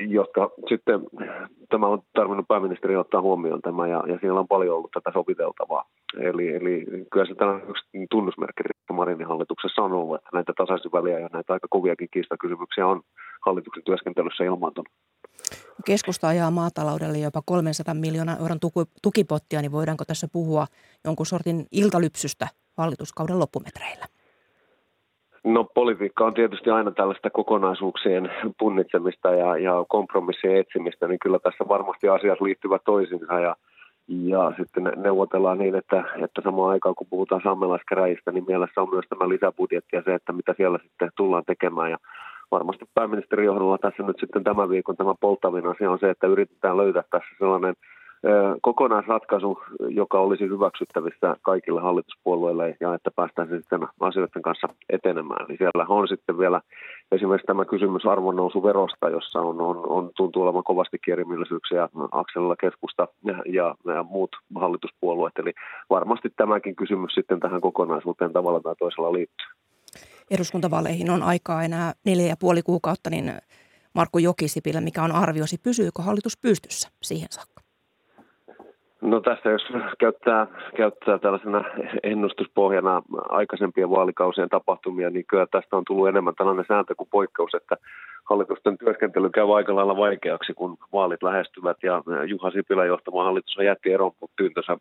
[0.07, 1.01] jotka sitten,
[1.69, 5.85] tämä on tarvinnut pääministeri ottaa huomioon tämä, ja, ja siellä on paljon ollut tätä soviteltavaa.
[6.19, 11.19] Eli, eli kyllä se tällainen yksi tunnusmerkki Marinin hallituksessa on ollut, että näitä tasaisin väliä
[11.19, 13.01] ja näitä aika koviakin kiistakysymyksiä on
[13.45, 14.89] hallituksen työskentelyssä ilmaantunut.
[15.85, 18.59] Keskusta ajaa maataloudelle jopa 300 miljoonaa euron
[19.01, 20.65] tukipottia, niin voidaanko tässä puhua
[21.05, 24.05] jonkun sortin iltalypsystä hallituskauden loppumetreillä?
[25.43, 31.65] No politiikka on tietysti aina tällaista kokonaisuuksien punnitsemista ja, ja kompromissien etsimistä, niin kyllä tässä
[31.67, 33.55] varmasti asiat liittyvät toisiinsa ja,
[34.07, 39.05] ja sitten neuvotellaan niin, että, että samaan aikaan kun puhutaan saamelaiskäräjistä, niin mielessä on myös
[39.09, 41.91] tämä lisäbudjetti ja se, että mitä siellä sitten tullaan tekemään.
[41.91, 41.97] Ja
[42.51, 46.77] varmasti pääministerin johdolla tässä nyt sitten tämän viikon tämä polttavin asia on se, että yritetään
[46.77, 47.75] löytää tässä sellainen
[48.61, 55.45] kokonaisratkaisu, joka olisi hyväksyttävissä kaikille hallituspuolueille ja että päästään sitten asioiden kanssa etenemään.
[55.47, 56.61] Niin siellä on sitten vielä
[57.11, 63.75] esimerkiksi tämä kysymys arvonnousuverosta, jossa on, on, on tuntuu olevan kovasti kierimielisyyksiä Akselilla keskusta ja,
[63.85, 65.39] ja, muut hallituspuolueet.
[65.39, 65.53] Eli
[65.89, 69.47] varmasti tämäkin kysymys sitten tähän kokonaisuuteen tavalla tai toisella liittyy.
[70.31, 73.33] Eduskuntavaaleihin on aikaa enää neljä ja puoli kuukautta, niin
[73.93, 77.60] Markku Jokisipilä, mikä on arviosi, pysyykö hallitus pystyssä siihen saakka?
[79.01, 79.67] No tässä jos
[79.99, 81.63] käyttää, käyttää tällaisena
[82.03, 87.75] ennustuspohjana aikaisempien vaalikausien tapahtumia, niin kyllä tästä on tullut enemmän tällainen sääntö kuin poikkeus, että
[88.29, 91.77] hallitusten työskentely käy aika lailla vaikeaksi, kun vaalit lähestyvät.
[91.83, 94.77] Ja Juha Sipilän johtama hallitus jätti eronpyyntönsä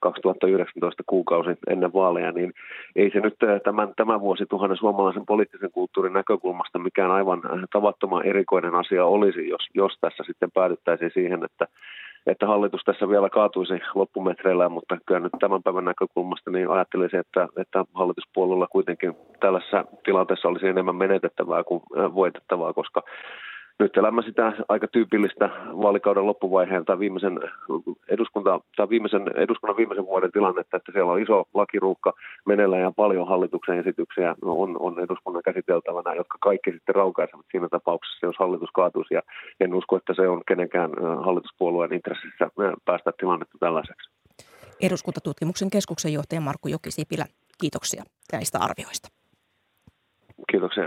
[0.00, 2.52] 2019 kuukausi ennen vaaleja, niin
[2.96, 9.04] ei se nyt tämän, tämän vuosituhannen suomalaisen poliittisen kulttuurin näkökulmasta mikään aivan tavattoman erikoinen asia
[9.04, 11.66] olisi, jos, jos tässä sitten päädyttäisiin siihen, että
[12.28, 17.48] että hallitus tässä vielä kaatuisi loppumetreillä, mutta kyllä nyt tämän päivän näkökulmasta niin ajattelisin, että,
[17.56, 21.82] että hallituspuolella kuitenkin tällaisessa tilanteessa olisi enemmän menetettävää kuin
[22.14, 23.02] voitettavaa, koska
[23.78, 25.50] nyt elämä sitä aika tyypillistä
[25.82, 27.40] vaalikauden loppuvaiheen tai viimeisen,
[28.08, 32.12] eduskunta, tai viimeisen, eduskunnan viimeisen vuoden tilannetta, että siellä on iso lakiruukka
[32.46, 38.26] meneillään ja paljon hallituksen esityksiä on, on eduskunnan käsiteltävänä, jotka kaikki sitten raukaisevat siinä tapauksessa,
[38.26, 39.14] jos hallitus kaatuisi.
[39.14, 39.22] Ja
[39.60, 40.90] en usko, että se on kenenkään
[41.24, 42.50] hallituspuolueen intressissä
[42.84, 44.10] päästä tilannetta tällaiseksi.
[44.82, 47.24] Eduskuntatutkimuksen keskuksen johtaja Markku Jokisipilä,
[47.60, 49.08] kiitoksia näistä arvioista.
[50.50, 50.84] Kiitoksia.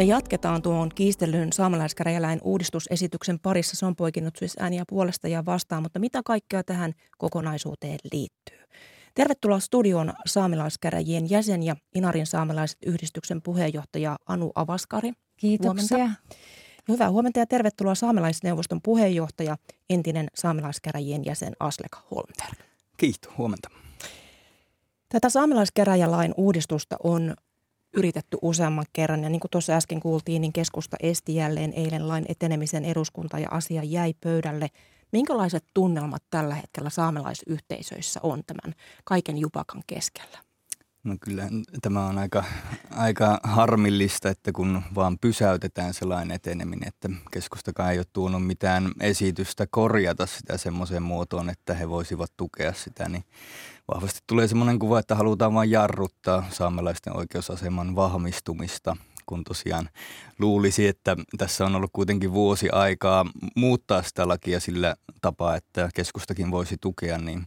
[0.00, 3.76] Ja jatketaan tuon kiistellyn saamelaiskäräjäläin uudistusesityksen parissa.
[3.76, 8.58] Se on poikinut siis ääniä puolesta ja vastaan, mutta mitä kaikkea tähän kokonaisuuteen liittyy?
[9.14, 15.12] Tervetuloa studion saamelaiskäräjien jäsen ja Inarin saamelaiset yhdistyksen puheenjohtaja Anu Avaskari.
[15.36, 15.98] Kiitoksia.
[15.98, 16.36] Huomenta.
[16.88, 19.56] Hyvää huomenta ja tervetuloa saamelaisneuvoston puheenjohtaja,
[19.90, 22.58] entinen saamelaiskäräjien jäsen Aslek Holmberg.
[22.96, 23.68] Kiitos, huomenta.
[25.08, 27.34] Tätä saamelaiskäräjälain uudistusta on
[27.96, 29.22] yritetty useamman kerran.
[29.22, 33.48] Ja niin kuin tuossa äsken kuultiin, niin keskusta esti jälleen eilen lain etenemisen eduskunta ja
[33.50, 34.68] asia jäi pöydälle.
[35.12, 38.74] Minkälaiset tunnelmat tällä hetkellä saamelaisyhteisöissä on tämän
[39.04, 40.49] kaiken jupakan keskellä?
[41.04, 41.48] No kyllä
[41.82, 42.44] tämä on aika,
[42.90, 48.92] aika harmillista, että kun vaan pysäytetään se lain eteneminen, että keskustakaan ei ole tuonut mitään
[49.00, 53.24] esitystä korjata sitä semmoiseen muotoon, että he voisivat tukea sitä, niin
[53.94, 59.88] vahvasti tulee semmoinen kuva, että halutaan vain jarruttaa saamelaisten oikeusaseman vahvistumista, kun tosiaan
[60.38, 66.50] luulisi, että tässä on ollut kuitenkin vuosi aikaa muuttaa sitä lakia sillä tapaa, että keskustakin
[66.50, 67.46] voisi tukea, niin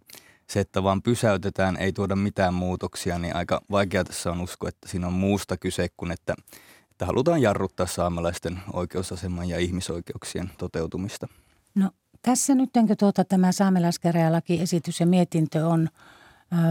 [0.54, 4.88] se, että vaan pysäytetään, ei tuoda mitään muutoksia, niin aika vaikea tässä on uskoa, että
[4.88, 6.36] siinä on muusta kyse kuin, että,
[6.92, 11.28] että halutaan jarruttaa saamelaisten oikeusaseman ja ihmisoikeuksien toteutumista.
[11.76, 15.90] No tässä nyt tuota, tämä saamelaiskäräjälakiesitys ja mietintö on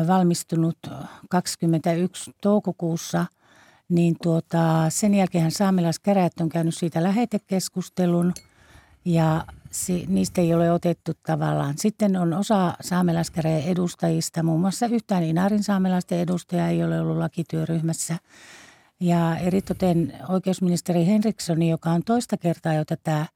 [0.06, 0.78] valmistunut
[1.30, 3.26] 21 toukokuussa,
[3.88, 8.32] niin tuota, sen jälkeen saamelaiskäräjät on käynyt siitä lähetekeskustelun
[9.04, 11.74] ja si, niistä ei ole otettu tavallaan.
[11.78, 18.16] Sitten on osa saamelaiskäräjän edustajista, muun muassa yhtään Inarin saamelaisten edustaja ei ole ollut lakityöryhmässä.
[19.00, 23.26] Ja eritoten oikeusministeri Henrikssoni, joka on toista kertaa jo tätä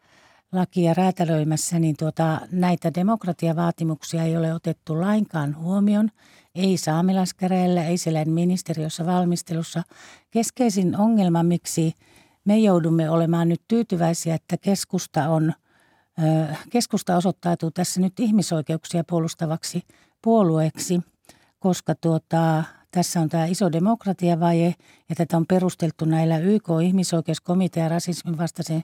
[0.53, 6.11] lakia räätälöimässä, niin tuota, näitä demokratiavaatimuksia ei ole otettu lainkaan huomioon.
[6.55, 9.83] Ei saamelaiskäräjällä, ei siellä ministeriössä valmistelussa.
[10.31, 11.95] Keskeisin ongelma, miksi
[12.45, 15.53] me joudumme olemaan nyt tyytyväisiä, että keskusta on
[16.71, 19.83] Keskusta osoittautuu tässä nyt ihmisoikeuksia puolustavaksi
[20.23, 21.01] puolueeksi,
[21.59, 24.75] koska tuota, tässä on tämä iso demokratiavaje
[25.09, 28.83] ja tätä on perusteltu näillä YK-ihmisoikeuskomitea ja rasismin vastaisen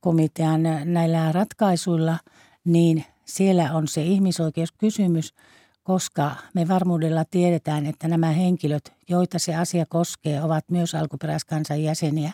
[0.00, 2.18] komitean näillä ratkaisuilla,
[2.64, 5.34] niin siellä on se ihmisoikeuskysymys,
[5.82, 12.32] koska me varmuudella tiedetään, että nämä henkilöt, joita se asia koskee, ovat myös alkuperäiskansan jäseniä.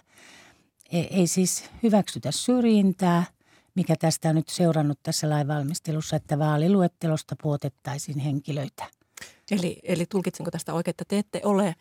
[0.92, 3.24] E, ei siis hyväksytä syrjintää,
[3.78, 8.86] mikä tästä on nyt seurannut tässä lainvalmistelussa, että vaaliluettelosta puotettaisiin henkilöitä.
[9.50, 11.74] Eli, eli tulkitsinko tästä oikein, että te ette ole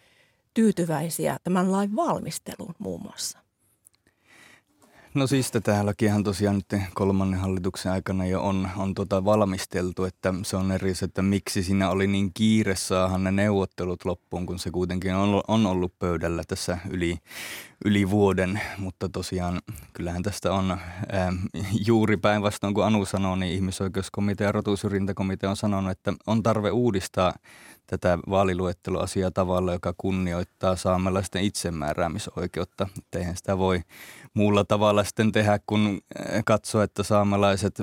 [0.54, 3.40] tyytyväisiä tämän lain valmisteluun muun muassa?
[5.18, 10.34] No siis tätä lakiahan tosiaan nyt kolmannen hallituksen aikana jo on, on tota valmisteltu, että
[10.44, 14.72] se on eri että miksi siinä oli niin kiire saahan ne neuvottelut loppuun, kun se
[14.72, 17.18] kuitenkin on, on ollut pöydällä tässä yli,
[17.86, 19.62] yli vuoden, mutta tosiaan
[19.94, 20.78] kyllähän tästä on
[21.12, 21.34] ää,
[21.88, 27.34] juuri päinvastoin kuin Anu sanoi, niin ihmisoikeuskomitea ja rotusyrjintäkomitea on sanonut, että on tarve uudistaa
[27.88, 32.88] tätä vaaliluetteloasiaa tavalla, joka kunnioittaa saamelaisten itsemääräämisoikeutta.
[33.16, 33.82] Eihän sitä voi
[34.38, 37.82] muulla tavalla sitten tehdä, kun eh, katsoo, että saamelaiset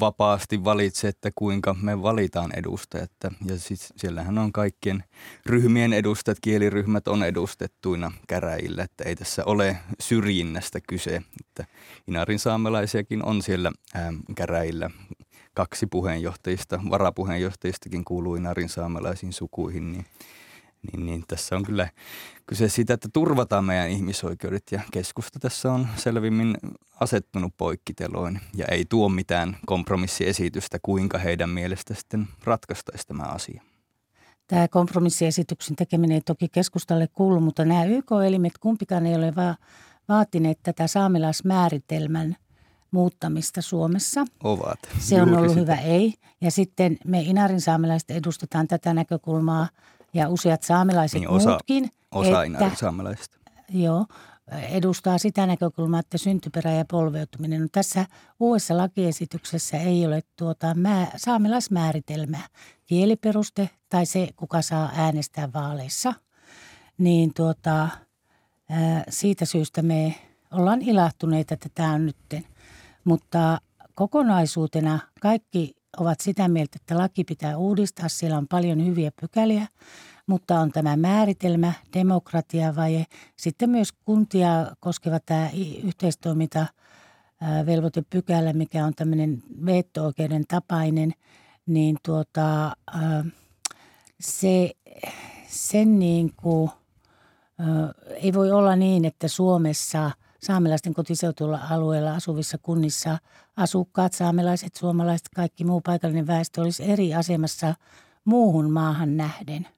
[0.00, 3.10] vapaasti valitse, että kuinka me valitaan edustajat.
[3.46, 5.04] Ja siis siellähän on kaikkien
[5.46, 11.22] ryhmien edustajat, kieliryhmät on edustettuina käräjillä, että ei tässä ole syrjinnästä kyse.
[11.40, 11.64] Että
[12.08, 13.72] Inarin saamelaisiakin on siellä
[14.34, 14.90] käräjillä
[15.54, 20.06] kaksi puheenjohtajista, varapuheenjohtajistakin kuuluu Inarin saamelaisiin sukuihin, niin,
[20.82, 21.88] niin, niin tässä on kyllä
[22.46, 26.56] kyse siitä, että turvataan meidän ihmisoikeudet ja keskusta tässä on selvimmin
[27.00, 33.62] asettunut poikkiteloin ja ei tuo mitään kompromissiesitystä, kuinka heidän mielestä sitten ratkaistaisi tämä asia.
[34.46, 39.56] Tämä kompromissiesityksen tekeminen ei toki keskustalle kuulu, mutta nämä YK-elimet kumpikaan ei ole va-
[40.08, 42.36] vaatineet tätä saamelaismääritelmän–
[42.90, 44.24] muuttamista Suomessa.
[44.44, 44.78] Ovat.
[44.98, 45.60] Se on ollut sitä.
[45.60, 46.14] hyvä ei.
[46.40, 49.68] Ja sitten me Inarin saamelaiset edustetaan tätä näkökulmaa
[50.14, 51.90] ja useat saamelaiset niin osa, muutkin.
[52.10, 53.36] Osa että, saamelaisista.
[53.68, 54.06] Joo,
[54.70, 57.60] edustaa sitä näkökulmaa, että syntyperä ja polveutuminen.
[57.60, 58.06] No, tässä
[58.40, 62.46] uudessa lakiesityksessä ei ole tuota mä, saamelaismääritelmää,
[62.86, 66.14] kieliperuste tai se, kuka saa äänestää vaaleissa.
[66.98, 67.88] Niin tuota,
[69.08, 70.14] siitä syystä me
[70.52, 72.46] ollaan ilahtuneita, että tämä on nytten–
[73.04, 73.58] mutta
[73.94, 78.08] kokonaisuutena kaikki ovat sitä mieltä, että laki pitää uudistaa.
[78.08, 79.68] Siellä on paljon hyviä pykäliä,
[80.26, 83.04] mutta on tämä määritelmä, demokratiavaje.
[83.36, 85.50] Sitten myös kuntia koskeva tämä
[85.84, 86.66] yhteistoiminta
[87.66, 91.12] velvoitepykälä, mikä on tämmöinen veto-oikeuden tapainen,
[91.66, 92.76] niin tuota,
[94.20, 94.70] se,
[95.48, 96.70] sen niin kuin,
[98.08, 100.10] ei voi olla niin, että Suomessa–
[100.42, 103.18] saamelaisten kotiseutuilla alueella asuvissa kunnissa
[103.56, 107.74] asukkaat, saamelaiset, suomalaiset, kaikki muu paikallinen väestö olisi eri asemassa
[108.24, 109.68] muuhun maahan nähden.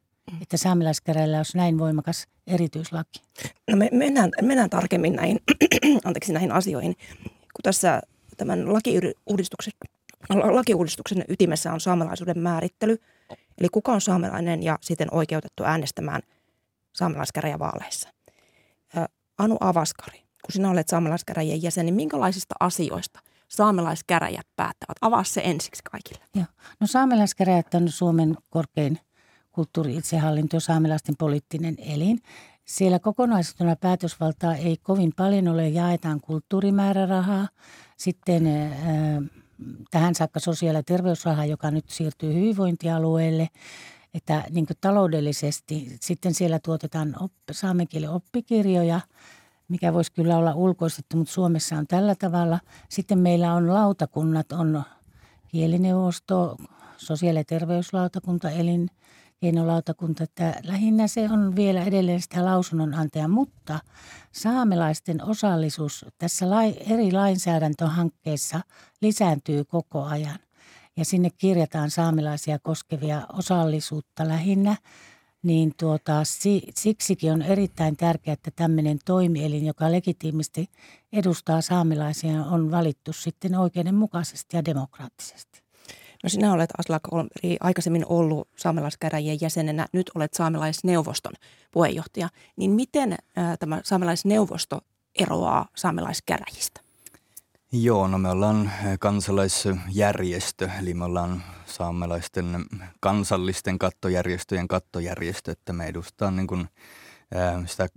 [0.43, 3.23] Että saamelaiskäräjillä olisi näin voimakas erityislaki.
[3.71, 5.39] No me mennään, mennään tarkemmin näihin,
[6.05, 6.95] anteeksi, näihin asioihin.
[7.25, 8.03] Kun tässä
[8.37, 9.73] tämän lakiuudistuksen,
[10.29, 12.99] lakiuudistuksen ytimessä on saamelaisuuden määrittely,
[13.59, 16.23] eli kuka on saamelainen ja sitten oikeutettu äänestämään
[16.93, 18.09] saamelaiskäräjävaaleissa.
[19.39, 24.97] Anu Avaskari, kun sinä olet saamelaiskäräjien jäsen, niin minkälaisista asioista saamelaiskäräjät päättävät?
[25.01, 26.25] Avaa se ensiksi kaikille.
[26.35, 26.45] Joo.
[26.81, 28.99] No saamelaiskäräjät on Suomen korkein
[29.53, 32.19] kulttuuri-itsehallinto saamelaisten poliittinen elin.
[32.65, 37.49] Siellä kokonaisuutena päätösvaltaa ei kovin paljon ole, jaetaan kulttuurimäärärahaa.
[37.97, 38.73] Sitten äh,
[39.91, 43.49] tähän saakka sosiaali- ja terveysrahaa, joka nyt siirtyy hyvinvointialueelle.
[44.15, 49.01] Että niin taloudellisesti sitten siellä tuotetaan op, saamen oppikirjoja–
[49.73, 52.61] mikä voisi kyllä olla ulkoistettu, mutta Suomessa on tällä tavalla.
[52.89, 54.83] Sitten meillä on lautakunnat, on
[55.49, 56.57] kielineuvosto,
[56.97, 63.79] sosiaali- ja terveyslautakunta, elinkeinolautakunta, että lähinnä se on vielä edelleen sitä lausunnonantaja, mutta
[64.33, 66.47] saamelaisten osallisuus tässä
[66.91, 68.61] eri lainsäädäntöhankkeissa
[69.03, 70.39] lisääntyy koko ajan.
[70.97, 74.77] Ja sinne kirjataan saamelaisia koskevia osallisuutta lähinnä–
[75.43, 76.23] niin tuota,
[76.77, 80.71] siksikin on erittäin tärkeää, että tämmöinen toimielin, joka legitiimisti
[81.13, 85.63] edustaa saamelaisia, on valittu sitten oikeudenmukaisesti ja demokraattisesti.
[86.23, 87.03] No sinä olet Aslak
[87.61, 91.33] aikaisemmin ollut saamelaiskäräjien jäsenenä, nyt olet saamelaisneuvoston
[91.71, 92.29] puheenjohtaja.
[92.57, 94.81] Niin miten ää, tämä saamelaisneuvosto
[95.19, 96.81] eroaa saamelaiskäräjistä?
[97.75, 102.65] Joo, no me ollaan kansalaisjärjestö, eli me ollaan saamelaisten
[103.01, 106.69] kansallisten kattojärjestöjen kattojärjestö, että me edustaa niin kuin,
[107.35, 107.89] ää, sitä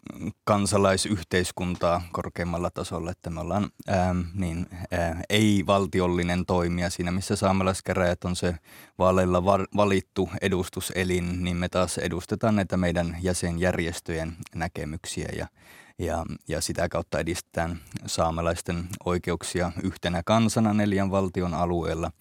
[0.44, 6.90] kansalaisyhteiskuntaa korkeammalla tasolla, että me ollaan ää, niin, ää, ei-valtiollinen toimija.
[6.90, 8.56] Siinä, missä saamelaiskäräjät on se
[8.98, 9.44] vaaleilla
[9.76, 15.48] valittu edustuselin, niin me taas edustetaan näitä meidän jäsenjärjestöjen näkemyksiä ja
[16.00, 22.12] ja, ja sitä kautta edistetään saamelaisten oikeuksia yhtenä kansana neljän valtion alueella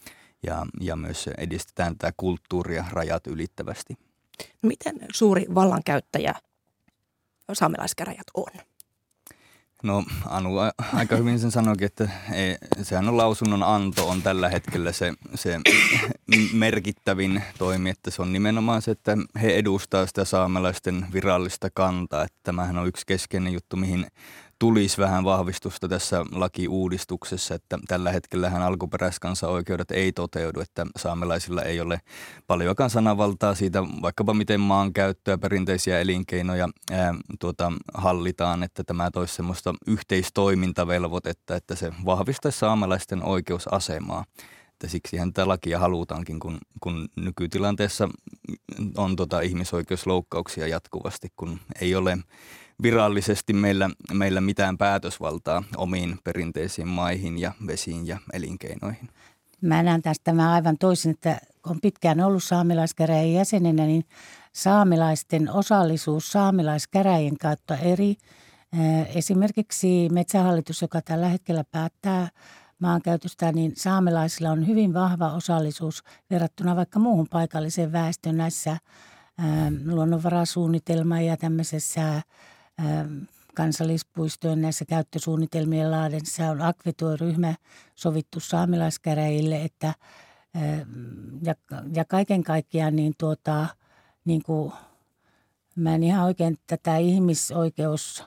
[0.42, 3.94] ja, ja myös edistetään tätä kulttuuria rajat ylittävästi.
[4.62, 6.34] Miten suuri vallankäyttäjä
[7.52, 8.60] saamelaiskäräjät on?
[9.82, 10.50] No Anu
[10.92, 15.60] aika hyvin sen sanoikin, että ei, sehän on lausunnon anto on tällä hetkellä se, se
[16.52, 22.22] merkittävin toimi, että se on nimenomaan se, että he edustaa sitä saamelaisten virallista kantaa.
[22.22, 24.06] Että tämähän on yksi keskeinen juttu, mihin
[24.58, 31.80] tulisi vähän vahvistusta tässä lakiuudistuksessa, että tällä hetkellähän alkuperäiskansan oikeudet ei toteudu, että saamelaisilla ei
[31.80, 32.00] ole
[32.46, 39.74] paljonkaan sananvaltaa siitä vaikkapa miten maankäyttöä, perinteisiä elinkeinoja ää, tuota, hallitaan, että tämä toisi semmoista
[39.86, 44.24] yhteistoimintavelvoitetta, että se vahvistaisi saamelaisten oikeusasemaa.
[44.84, 48.08] Että siksihän tätä lakia halutaankin, kun, kun nykytilanteessa
[48.96, 52.18] on tota ihmisoikeusloukkauksia jatkuvasti, kun ei ole
[52.82, 59.08] virallisesti meillä, meillä mitään päätösvaltaa omiin perinteisiin maihin ja vesiin ja elinkeinoihin.
[59.60, 64.04] Mä näen tästä tämä aivan toisin, että on pitkään ollut saamelaiskäräjien jäsenenä, niin
[64.52, 68.16] saamelaisten osallisuus saamelaiskäräjien kautta eri.
[69.14, 72.28] Esimerkiksi Metsähallitus, joka tällä hetkellä päättää
[72.78, 78.76] maankäytöstä, niin saamelaisilla on hyvin vahva osallisuus verrattuna vaikka muuhun paikalliseen väestöön näissä
[79.86, 82.22] luonnonvarasuunnitelma ja tämmöisessä
[82.80, 83.18] Ähm,
[83.54, 87.54] kansallispuistojen näissä käyttösuunnitelmien laadessa on akvituoryhmä
[87.94, 89.94] sovittu saamelaiskäräjille, että
[90.56, 91.54] ähm, ja,
[91.94, 93.66] ja kaiken kaikkiaan niin tuota,
[94.24, 94.72] niin kuin,
[95.76, 98.24] mä en ihan oikein tätä ihmisoikeus,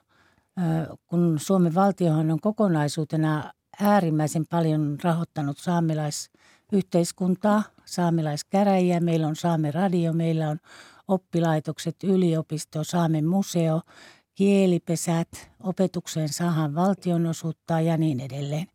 [0.60, 10.14] äh, kun Suomen valtiohan on kokonaisuutena äärimmäisen paljon rahoittanut saamelaisyhteiskuntaa, saamelaiskäräjiä, meillä on Saamen radio,
[10.14, 10.60] meillä on
[11.08, 13.82] oppilaitokset, yliopisto, Saamen museo–
[14.38, 18.68] kielipesät, opetukseen saadaan valtionosuutta ja niin edelleen.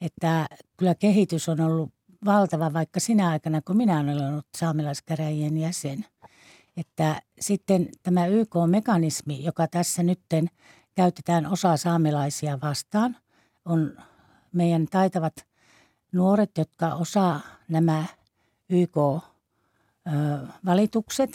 [0.00, 1.92] Että kyllä kehitys on ollut
[2.24, 6.06] valtava vaikka sinä aikana, kun minä olen ollut saamelaiskäräjien jäsen.
[6.76, 10.50] Että sitten tämä YK-mekanismi, joka tässä nytten
[10.94, 13.16] käytetään osaa saamelaisia vastaan,
[13.64, 13.96] on
[14.52, 15.46] meidän taitavat
[16.12, 18.04] nuoret, jotka osaa nämä
[18.70, 19.30] YK-valitukset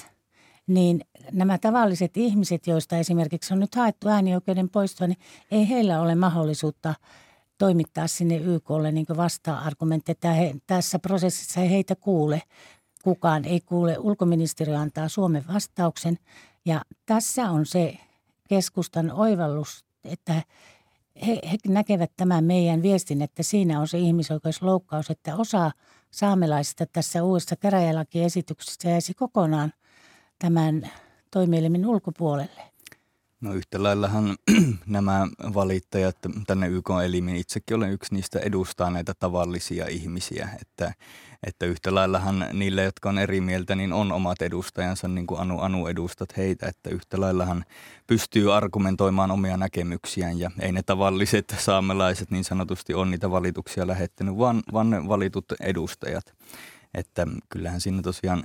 [0.68, 1.02] –niin
[1.32, 5.20] nämä tavalliset ihmiset, joista esimerkiksi on nyt haettu äänioikeuden poistoa, niin
[5.52, 6.94] ei heillä ole mahdollisuutta
[7.58, 9.06] toimittaa sinne YKlle niin
[10.38, 12.42] he, tässä prosessissa ei heitä kuule.
[13.04, 13.98] Kukaan ei kuule.
[13.98, 16.18] Ulkoministeriö antaa Suomen vastauksen
[16.66, 17.98] ja tässä on se
[18.50, 20.44] keskustan oivallus, että
[21.28, 25.72] he, he näkevät tämän meidän viestin, että siinä on se ihmisoikeusloukkaus, että osa
[26.12, 29.74] saamelaisista tässä uudessa käräjälakiesityksessä jäisi kokonaan–
[30.40, 30.90] tämän
[31.32, 32.62] toimielimen ulkopuolelle?
[33.46, 34.36] No yhtä laillahan
[34.88, 36.18] nämä valittajat
[36.48, 40.94] tänne YK-elimiin, itsekin olen yksi niistä edustaa näitä tavallisia ihmisiä, että,
[41.48, 45.60] että yhtä laillahan niille, jotka on eri mieltä, niin on omat edustajansa, niin kuin Anu,
[45.60, 47.66] Anu edustat heitä, että yhtä laillahan
[48.08, 54.38] pystyy argumentoimaan omia näkemyksiään ja ei ne tavalliset saamelaiset niin sanotusti on niitä valituksia lähettänyt,
[54.38, 56.34] vaan, vaan ne valitut edustajat.
[56.94, 58.44] Että kyllähän siinä tosiaan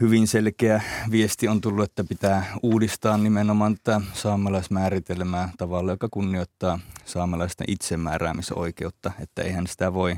[0.00, 7.64] hyvin selkeä viesti on tullut, että pitää uudistaa nimenomaan tätä saamelaismääritelmää tavalla, joka kunnioittaa saamelaisten
[7.70, 10.16] itsemääräämisoikeutta, että eihän sitä voi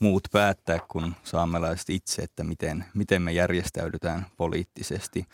[0.00, 5.26] muut päättää kuin saamelaiset itse, että miten, miten me järjestäydytään poliittisesti.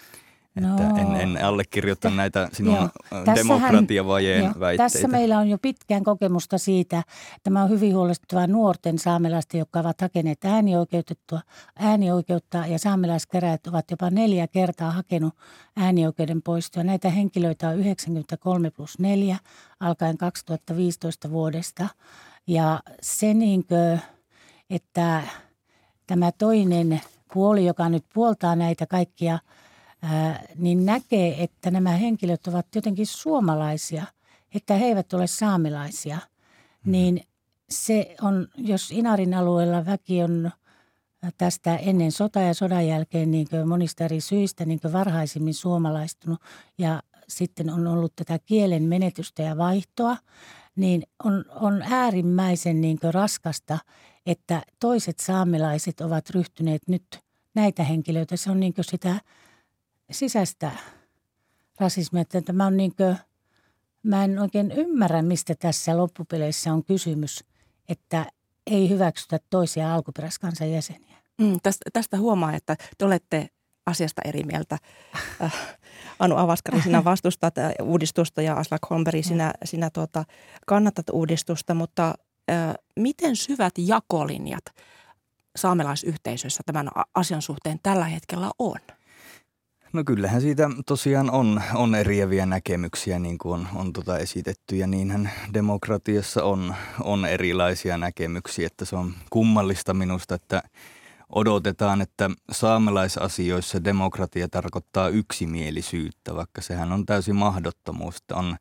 [0.60, 2.88] No, että en, en allekirjoita näitä sinun joo,
[3.34, 4.92] demokratiavajeen joo, väitteitä.
[4.92, 7.02] Tässä meillä on jo pitkään kokemusta siitä.
[7.42, 11.40] Tämä on hyvin huolestuttavaa nuorten saamelaisten, jotka ovat hakeneet äänioikeutettua,
[11.76, 15.34] äänioikeutta ja saamelaiskäräjät ovat jopa neljä kertaa hakenut
[15.76, 16.84] äänioikeuden poistoa.
[16.84, 19.36] Näitä henkilöitä on 93 plus 4
[19.80, 21.88] alkaen 2015 vuodesta.
[22.46, 23.98] Ja se niinkö,
[24.70, 25.22] että
[26.06, 27.00] tämä toinen
[27.34, 29.38] puoli, joka nyt puoltaa näitä kaikkia–
[30.56, 34.04] niin näkee, että nämä henkilöt ovat jotenkin suomalaisia,
[34.54, 36.18] että he eivät ole saamelaisia,
[36.84, 36.92] mm.
[36.92, 37.20] niin
[37.70, 40.50] se on, jos Inarin alueella väki on
[41.38, 46.40] tästä ennen sota ja sodan jälkeen niin monista eri syistä niin varhaisimmin suomalaistunut
[46.78, 50.16] ja sitten on ollut tätä kielen menetystä ja vaihtoa,
[50.76, 53.78] niin on, on äärimmäisen niin raskasta,
[54.26, 57.20] että toiset saamelaiset ovat ryhtyneet nyt
[57.54, 58.36] näitä henkilöitä.
[58.36, 59.20] Se on niin sitä
[60.10, 60.70] sisäistä
[61.80, 62.22] rasismia.
[62.22, 63.16] Että tämä on niin kuin,
[64.02, 67.44] mä en oikein ymmärrä, mistä tässä loppupeleissä on kysymys,
[67.88, 68.26] että
[68.66, 71.16] ei hyväksytä toisia alkuperäiskansan jäseniä.
[71.40, 73.48] Mm, tästä, tästä huomaa, että te olette
[73.86, 74.78] asiasta eri mieltä.
[75.42, 75.54] Äh,
[76.18, 80.24] anu Avaskari, sinä vastustat äh, uudistusta ja Aslak Holmberg, sinä, sinä tuota,
[80.66, 82.14] kannatat uudistusta, mutta
[82.50, 84.64] äh, miten syvät jakolinjat
[85.56, 88.78] saamelaisyhteisöissä tämän asian suhteen tällä hetkellä on?
[89.92, 94.86] No kyllähän siitä tosiaan on, on eriäviä näkemyksiä, niin kuin on, on tota esitetty, ja
[94.86, 100.62] niinhän demokratiassa on, on erilaisia näkemyksiä, että se on kummallista minusta, että
[101.34, 108.24] odotetaan, että saamelaisasioissa demokratia tarkoittaa yksimielisyyttä, vaikka sehän on täysin mahdottomuus.
[108.32, 108.56] On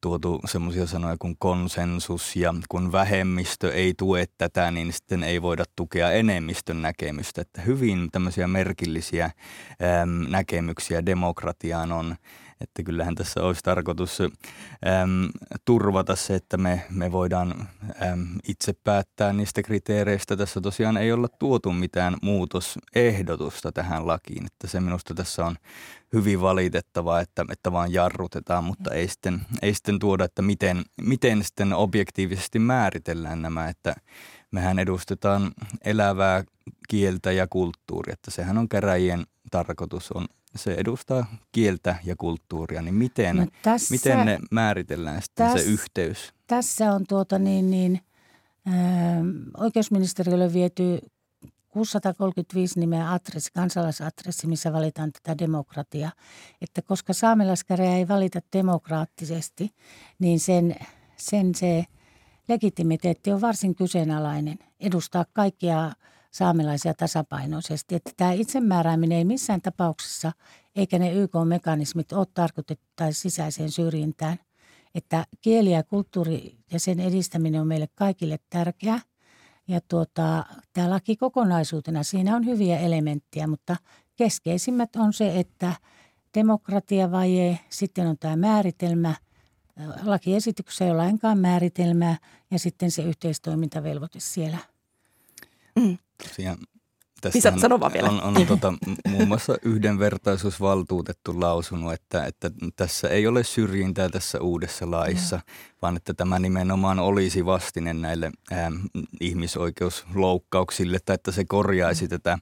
[0.00, 5.64] tuotu semmoisia sanoja kuin konsensus ja kun vähemmistö ei tue tätä, niin sitten ei voida
[5.76, 7.40] tukea enemmistön näkemystä.
[7.40, 12.16] Että hyvin tämmöisiä merkillisiä äm, näkemyksiä demokratiaan on.
[12.60, 14.28] Että kyllähän tässä olisi tarkoitus äm,
[15.64, 17.68] turvata se, että me, me voidaan
[18.02, 20.36] äm, itse päättää niistä kriteereistä.
[20.36, 24.46] Tässä tosiaan ei olla tuotu mitään muutosehdotusta tähän lakiin.
[24.46, 25.56] Että se minusta tässä on
[26.12, 31.44] hyvin valitettavaa, että, että vaan jarrutetaan, mutta ei sitten, ei sitten tuoda, että miten, miten
[31.44, 33.94] sitten objektiivisesti määritellään nämä, että
[34.50, 35.52] mehän edustetaan
[35.84, 36.44] elävää
[36.88, 40.26] kieltä ja kulttuuria, että sehän on käräjien tarkoitus on
[40.56, 45.70] se edustaa kieltä ja kulttuuria, niin miten, no tässä, miten ne määritellään sitten tässä, se
[45.70, 46.32] yhteys?
[46.46, 48.00] Tässä on tuota niin, niin
[48.68, 48.74] äh,
[49.56, 50.98] oikeusministeriölle viety
[51.68, 56.12] 635 nimeä adressi, kansalaisadressi, missä valitaan tätä demokratiaa.
[56.60, 59.74] Että koska saamelaiskäräjä ei valita demokraattisesti,
[60.18, 60.74] niin sen,
[61.16, 61.84] sen se
[62.48, 64.58] legitimiteetti on varsin kyseenalainen.
[64.80, 65.92] Edustaa kaikkia
[66.30, 67.94] saamelaisia tasapainoisesti.
[67.94, 70.32] Että tämä itsemäärääminen ei missään tapauksessa,
[70.76, 74.38] eikä ne YK-mekanismit ole tarkoitettu tai sisäiseen syrjintään.
[74.94, 79.00] Että kieli ja kulttuuri ja sen edistäminen on meille kaikille tärkeää.
[79.68, 83.76] Ja tuota, tämä laki kokonaisuutena, siinä on hyviä elementtejä, mutta
[84.16, 85.72] keskeisimmät on se, että
[86.34, 89.14] demokratiavaje, sitten on tämä määritelmä,
[90.04, 92.16] lakiesityksessä ei ole lainkaan määritelmää
[92.50, 94.58] ja sitten se yhteistoimintavelvoite siellä.
[95.80, 95.98] Mm.
[97.20, 98.08] Tästä sano vaan vielä.
[98.08, 98.74] On, on tota,
[99.08, 105.42] muun muassa yhdenvertaisuusvaltuutettu lausunut, että, että tässä ei ole syrjintää tässä uudessa laissa, ja.
[105.82, 108.72] vaan että tämä nimenomaan olisi vastine näille ää,
[109.20, 112.08] ihmisoikeusloukkauksille, tai että se korjaisi mm.
[112.08, 112.38] tätä,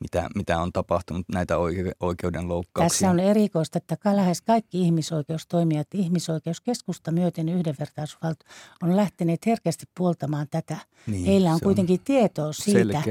[0.00, 2.88] mitä, mitä on tapahtunut, näitä oike, oikeudenloukkauksia.
[2.88, 8.46] Tässä on erikoista, että lähes kaikki ihmisoikeustoimijat, ihmisoikeuskeskusta myöten yhdenvertaisuusvaltu
[8.82, 10.76] on lähteneet herkästi puoltamaan tätä.
[11.06, 13.02] Niin, Heillä on kuitenkin on tietoa siitä,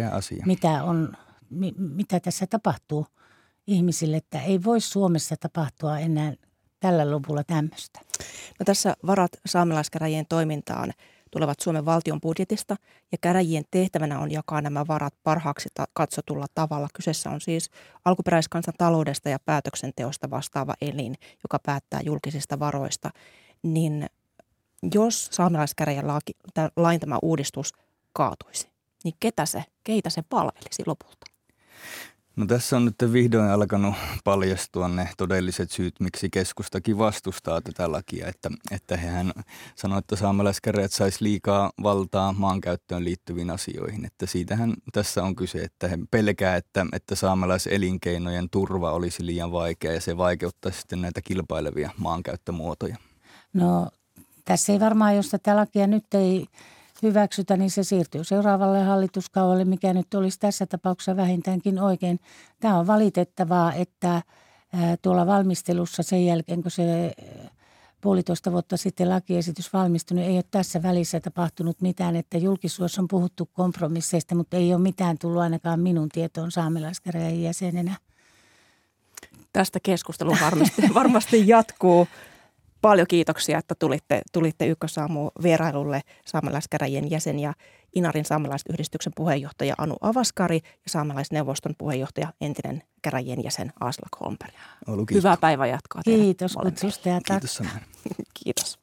[0.45, 1.17] mitä on
[1.49, 3.05] mi, mitä tässä tapahtuu
[3.67, 6.33] ihmisille, että ei voi Suomessa tapahtua enää
[6.79, 7.99] tällä luvulla tämmöistä.
[8.59, 10.93] No tässä varat saamelaiskäräjien toimintaan
[11.32, 12.75] tulevat Suomen valtion budjetista
[13.11, 16.88] ja käräjien tehtävänä on jakaa nämä varat parhaaksi ta- katsotulla tavalla.
[16.93, 17.69] Kyseessä on siis
[18.05, 23.09] alkuperäiskansan taloudesta ja päätöksenteosta vastaava elin, joka päättää julkisista varoista.
[23.63, 24.05] Niin
[24.93, 26.05] jos saamelaiskäräjien
[26.75, 27.73] lain tämä uudistus
[28.13, 28.69] kaatuisi,
[29.03, 31.25] niin ketä se, keitä se palvelisi lopulta?
[32.38, 38.27] No tässä on nyt vihdoin alkanut paljastua ne todelliset syyt, miksi keskustakin vastustaa tätä lakia.
[38.27, 39.31] Että, että hehän
[39.75, 44.05] sanoivat, että saamelaiskäräjät saisi liikaa valtaa maankäyttöön liittyviin asioihin.
[44.05, 49.93] Että siitähän tässä on kyse, että he pelkää, että, että saamelaiselinkeinojen turva olisi liian vaikea
[49.93, 52.97] ja se vaikeuttaa sitten näitä kilpailevia maankäyttömuotoja.
[53.53, 53.89] No
[54.45, 56.47] tässä ei varmaan, jos tätä lakia nyt ei
[57.03, 62.19] hyväksytä, niin se siirtyy seuraavalle hallituskaudelle, mikä nyt olisi tässä tapauksessa vähintäänkin oikein.
[62.59, 64.21] Tämä on valitettavaa, että
[65.01, 67.13] tuolla valmistelussa sen jälkeen, kun se
[68.01, 73.49] puolitoista vuotta sitten lakiesitys valmistunut, ei ole tässä välissä tapahtunut mitään, että julkisuudessa on puhuttu
[73.53, 77.95] kompromisseista, mutta ei ole mitään tullut ainakaan minun tietoon saamelaiskäräjän jäsenenä.
[79.53, 82.07] Tästä keskustelu varmasti, varmasti jatkuu.
[82.88, 87.53] Paljon kiitoksia, että tulitte, tulitte Ykkösaamu vierailulle saamelaiskäräjien jäsen ja
[87.95, 94.53] Inarin saamelaisyhdistyksen puheenjohtaja Anu Avaskari ja saamelaisneuvoston puheenjohtaja entinen käräjien jäsen Aslak Holmberg.
[95.13, 97.61] Hyvää päivänjatkoa teille Kiitos kutsusta ja Kiitos
[98.43, 98.79] Kiitos.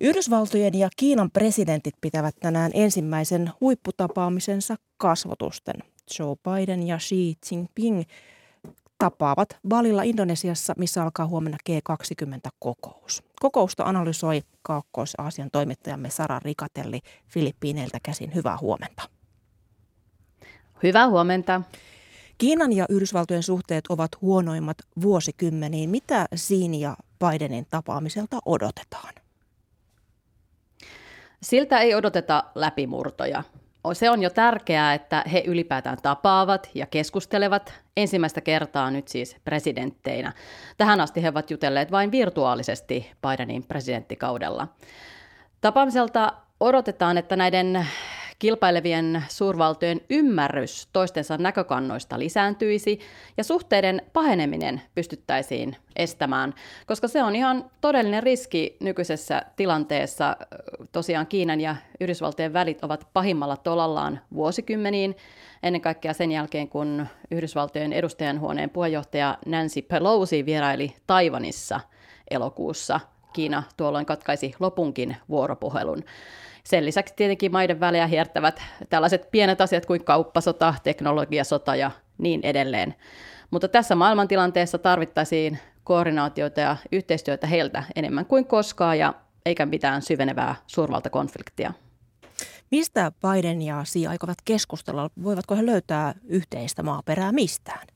[0.00, 5.74] Yhdysvaltojen ja Kiinan presidentit pitävät tänään ensimmäisen huipputapaamisensa kasvotusten–
[6.18, 8.02] Joe Biden ja Xi Jinping
[8.98, 13.22] tapaavat Balilla Indonesiassa, missä alkaa huomenna G20-kokous.
[13.40, 18.34] Kokousta analysoi Kaakkois-Aasian toimittajamme Sara Rikatelli Filippiineiltä käsin.
[18.34, 19.02] Hyvää huomenta.
[20.82, 21.62] Hyvää huomenta.
[22.38, 25.90] Kiinan ja Yhdysvaltojen suhteet ovat huonoimmat vuosikymmeniin.
[25.90, 29.14] Mitä Siin ja Bidenin tapaamiselta odotetaan?
[31.42, 33.42] Siltä ei odoteta läpimurtoja
[33.92, 40.32] se on jo tärkeää, että he ylipäätään tapaavat ja keskustelevat ensimmäistä kertaa nyt siis presidentteinä.
[40.76, 44.68] Tähän asti he ovat jutelleet vain virtuaalisesti Bidenin presidenttikaudella.
[45.60, 47.86] Tapaamiselta odotetaan, että näiden
[48.42, 53.00] kilpailevien suurvaltojen ymmärrys toistensa näkökannoista lisääntyisi
[53.36, 56.54] ja suhteiden paheneminen pystyttäisiin estämään,
[56.86, 60.36] koska se on ihan todellinen riski nykyisessä tilanteessa.
[60.92, 65.16] Tosiaan Kiinan ja Yhdysvaltojen välit ovat pahimmalla tolallaan vuosikymmeniin,
[65.62, 71.80] ennen kaikkea sen jälkeen, kun Yhdysvaltojen edustajanhuoneen puheenjohtaja Nancy Pelosi vieraili Taivanissa
[72.30, 73.00] elokuussa.
[73.32, 76.04] Kiina tuolloin katkaisi lopunkin vuoropuhelun.
[76.64, 82.94] Sen lisäksi tietenkin maiden välejä hiertävät tällaiset pienet asiat kuin kauppasota, teknologiasota ja niin edelleen.
[83.50, 89.14] Mutta tässä maailmantilanteessa tarvittaisiin koordinaatiota ja yhteistyötä heiltä enemmän kuin koskaan ja
[89.46, 91.72] eikä mitään syvenevää suurvaltakonfliktia.
[92.70, 95.10] Mistä Biden ja Xi aikovat keskustella?
[95.24, 97.86] Voivatko he löytää yhteistä maaperää mistään?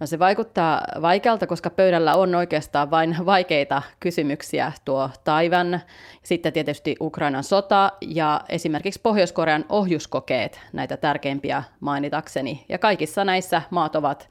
[0.00, 5.80] No se vaikuttaa vaikealta, koska pöydällä on oikeastaan vain vaikeita kysymyksiä tuo Taivan,
[6.22, 12.64] sitten tietysti Ukrainan sota ja esimerkiksi Pohjois-Korean ohjuskokeet, näitä tärkeimpiä mainitakseni.
[12.68, 14.28] Ja kaikissa näissä maat ovat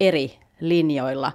[0.00, 1.32] eri linjoilla.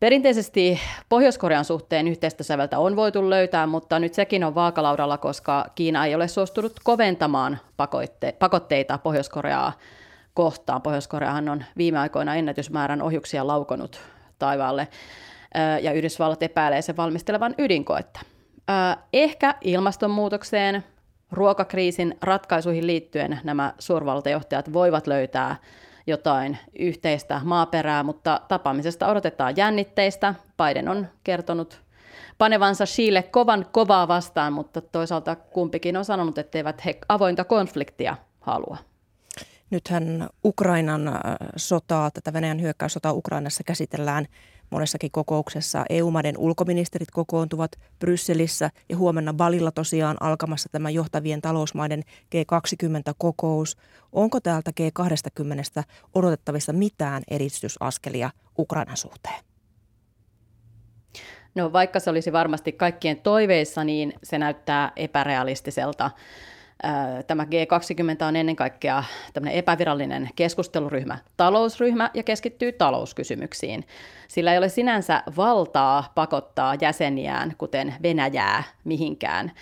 [0.00, 6.06] Perinteisesti Pohjois-Korean suhteen yhteistä säveltä on voitu löytää, mutta nyt sekin on vaakalaudalla, koska Kiina
[6.06, 7.58] ei ole suostunut koventamaan
[8.38, 9.72] pakotteita Pohjois-Koreaa
[10.40, 10.82] kohtaan.
[10.82, 14.00] Pohjois-Koreahan on viime aikoina ennätysmäärän ohjuksia laukonut
[14.38, 14.88] taivaalle
[15.82, 18.20] ja Yhdysvallat epäilee sen valmistelevan ydinkoetta.
[19.12, 20.84] Ehkä ilmastonmuutokseen,
[21.32, 25.56] ruokakriisin ratkaisuihin liittyen nämä suurvaltajohtajat voivat löytää
[26.06, 30.34] jotain yhteistä maaperää, mutta tapaamisesta odotetaan jännitteistä.
[30.56, 31.80] Biden on kertonut
[32.38, 38.89] panevansa Chile kovan kovaa vastaan, mutta toisaalta kumpikin on sanonut, etteivät he avointa konfliktia halua.
[39.70, 41.14] Nythän Ukrainan äh,
[41.56, 44.26] sotaa, tätä Venäjän hyökkäyssotaa Ukrainassa käsitellään
[44.70, 45.84] monessakin kokouksessa.
[45.90, 52.02] EU-maiden ulkoministerit kokoontuvat Brysselissä ja huomenna Balilla tosiaan alkamassa tämä johtavien talousmaiden
[52.34, 53.76] G20-kokous.
[54.12, 55.82] Onko täältä G20
[56.14, 59.44] odotettavissa mitään edistysaskelia Ukrainan suhteen?
[61.54, 66.10] No vaikka se olisi varmasti kaikkien toiveissa, niin se näyttää epärealistiselta.
[67.26, 73.86] Tämä G20 on ennen kaikkea tämmöinen epävirallinen keskusteluryhmä, talousryhmä ja keskittyy talouskysymyksiin.
[74.28, 79.52] Sillä ei ole sinänsä valtaa pakottaa jäseniään, kuten Venäjää, mihinkään.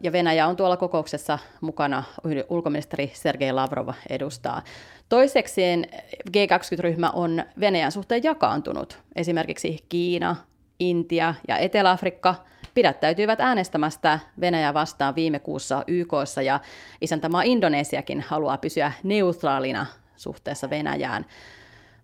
[0.00, 2.02] Ja Venäjä on tuolla kokouksessa mukana,
[2.48, 4.62] ulkoministeri Sergei Lavrov edustaa.
[5.08, 5.86] Toisekseen
[6.30, 8.98] G20-ryhmä on Venäjän suhteen jakaantunut.
[9.16, 10.36] Esimerkiksi Kiina,
[10.80, 12.34] Intia ja Etelä-Afrikka–
[12.74, 16.60] pidättäytyivät äänestämästä Venäjä vastaan viime kuussa YKssa ja
[17.00, 21.26] isäntämaa Indonesiakin haluaa pysyä neutraalina suhteessa Venäjään.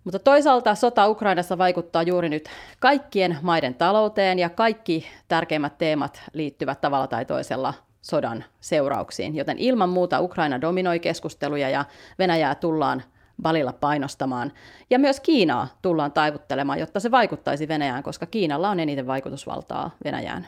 [0.03, 2.49] Mutta toisaalta sota Ukrainassa vaikuttaa juuri nyt
[2.79, 9.89] kaikkien maiden talouteen ja kaikki tärkeimmät teemat liittyvät tavalla tai toisella sodan seurauksiin, joten ilman
[9.89, 11.85] muuta Ukraina dominoi keskusteluja ja
[12.19, 13.03] Venäjää tullaan
[13.41, 14.51] Balilla painostamaan.
[14.89, 20.47] Ja myös Kiinaa tullaan taivuttelemaan, jotta se vaikuttaisi Venäjään, koska Kiinalla on eniten vaikutusvaltaa Venäjään.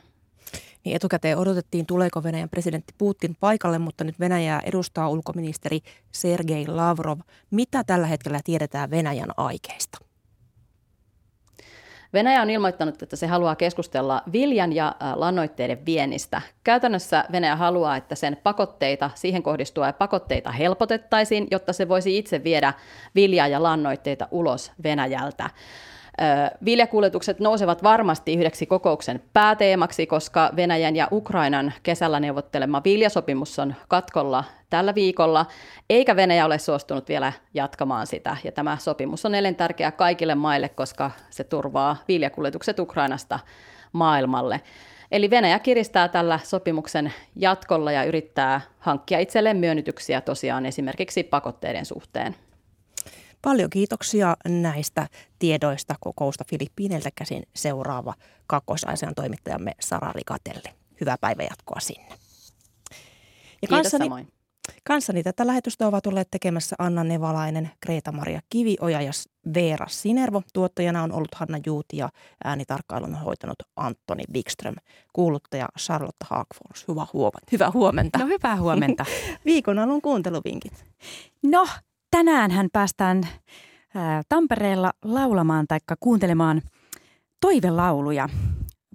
[0.89, 5.79] Niin etukäteen odotettiin, tuleeko Venäjän presidentti Putin paikalle, mutta nyt Venäjää edustaa ulkoministeri
[6.11, 7.19] Sergei Lavrov.
[7.51, 9.97] Mitä tällä hetkellä tiedetään Venäjän aikeista?
[12.13, 16.41] Venäjä on ilmoittanut, että se haluaa keskustella viljan ja lannoitteiden viennistä.
[16.63, 22.73] Käytännössä Venäjä haluaa, että sen pakotteita, siihen kohdistua pakotteita helpotettaisiin, jotta se voisi itse viedä
[23.15, 25.49] viljaa ja lannoitteita ulos Venäjältä.
[26.65, 34.43] Viljakuljetukset nousevat varmasti yhdeksi kokouksen pääteemaksi, koska Venäjän ja Ukrainan kesällä neuvottelema viljasopimus on katkolla
[34.70, 35.45] tällä viikolla,
[35.89, 38.38] eikä Venäjä ole suostunut vielä jatkamaan sitä.
[38.43, 43.39] Ja tämä sopimus on elintärkeä kaikille maille, koska se turvaa viljakuljetukset Ukrainasta
[43.91, 44.61] maailmalle.
[45.11, 52.36] Eli Venäjä kiristää tällä sopimuksen jatkolla ja yrittää hankkia itselleen myönnytyksiä tosiaan esimerkiksi pakotteiden suhteen.
[53.41, 55.07] Paljon kiitoksia näistä
[55.39, 58.13] tiedoista kokousta Filippiineiltä käsin seuraava
[58.47, 60.75] kakkoisasian toimittajamme Sara Rikatelli.
[61.01, 62.09] Hyvää päivänjatkoa sinne.
[62.09, 64.27] Ja Kiitos kanssani, samoin.
[64.83, 69.11] Kanssani tätä lähetystä ovat olleet tekemässä Anna Nevalainen, Kreeta-Maria Kivioja ja
[69.53, 70.41] Veera Sinervo.
[70.53, 72.09] Tuottajana on ollut Hanna Juuti ja
[72.43, 74.75] äänitarkkailun on hoitanut Antoni Wikström.
[75.13, 76.87] Kuuluttaja Charlotte Haakfors.
[76.87, 77.47] Hyvää huomenta.
[77.51, 78.19] Hyvää huomenta.
[78.19, 79.05] No hyvää huomenta.
[79.45, 80.85] Viikon alun kuunteluvinkit.
[81.43, 81.67] No
[82.12, 83.24] tänään hän päästään
[84.30, 86.62] Tampereella laulamaan tai kuuntelemaan
[87.41, 88.30] toivelauluja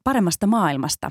[0.04, 1.10] paremmasta maailmasta.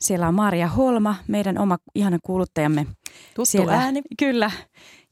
[0.00, 2.84] Siellä on Maria Holma, meidän oma ihana kuuluttajamme.
[2.84, 4.02] Tuttu siellä, ääni.
[4.18, 4.50] Kyllä,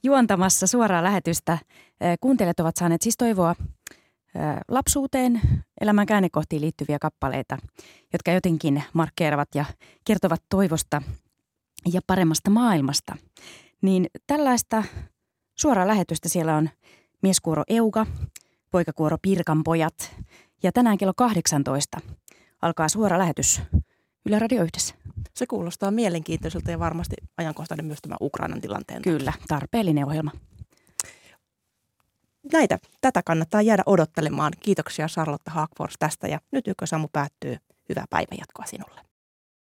[0.03, 1.59] juontamassa suoraa lähetystä.
[2.21, 3.55] Kuuntelijat ovat saaneet siis toivoa
[4.69, 5.41] lapsuuteen,
[5.81, 7.59] elämän käännekohtiin liittyviä kappaleita,
[8.13, 9.65] jotka jotenkin markkeeravat ja
[10.05, 11.03] kertovat toivosta
[11.93, 13.17] ja paremmasta maailmasta.
[13.83, 14.85] Niin tällaista
[15.55, 16.71] suoraa lähetystä siellä on
[17.23, 18.07] mieskuoro Euga,
[18.71, 20.15] poikakuoro Pirkanpojat
[20.63, 22.01] ja tänään kello 18
[22.63, 23.63] alkaa suora lähetys
[24.27, 24.95] Yle Radio Yhdessä.
[25.35, 29.03] Se kuulostaa mielenkiintoiselta ja varmasti ajankohtainen myös tämä Ukrainan tilanteen.
[29.03, 30.31] Kyllä, tarpeellinen ohjelma.
[32.53, 34.53] Näitä, tätä kannattaa jäädä odottelemaan.
[34.61, 37.57] Kiitoksia Charlotte Haakfors tästä ja nyt Ykkösamu päättyy.
[37.89, 39.01] Hyvää päivänjatkoa sinulle.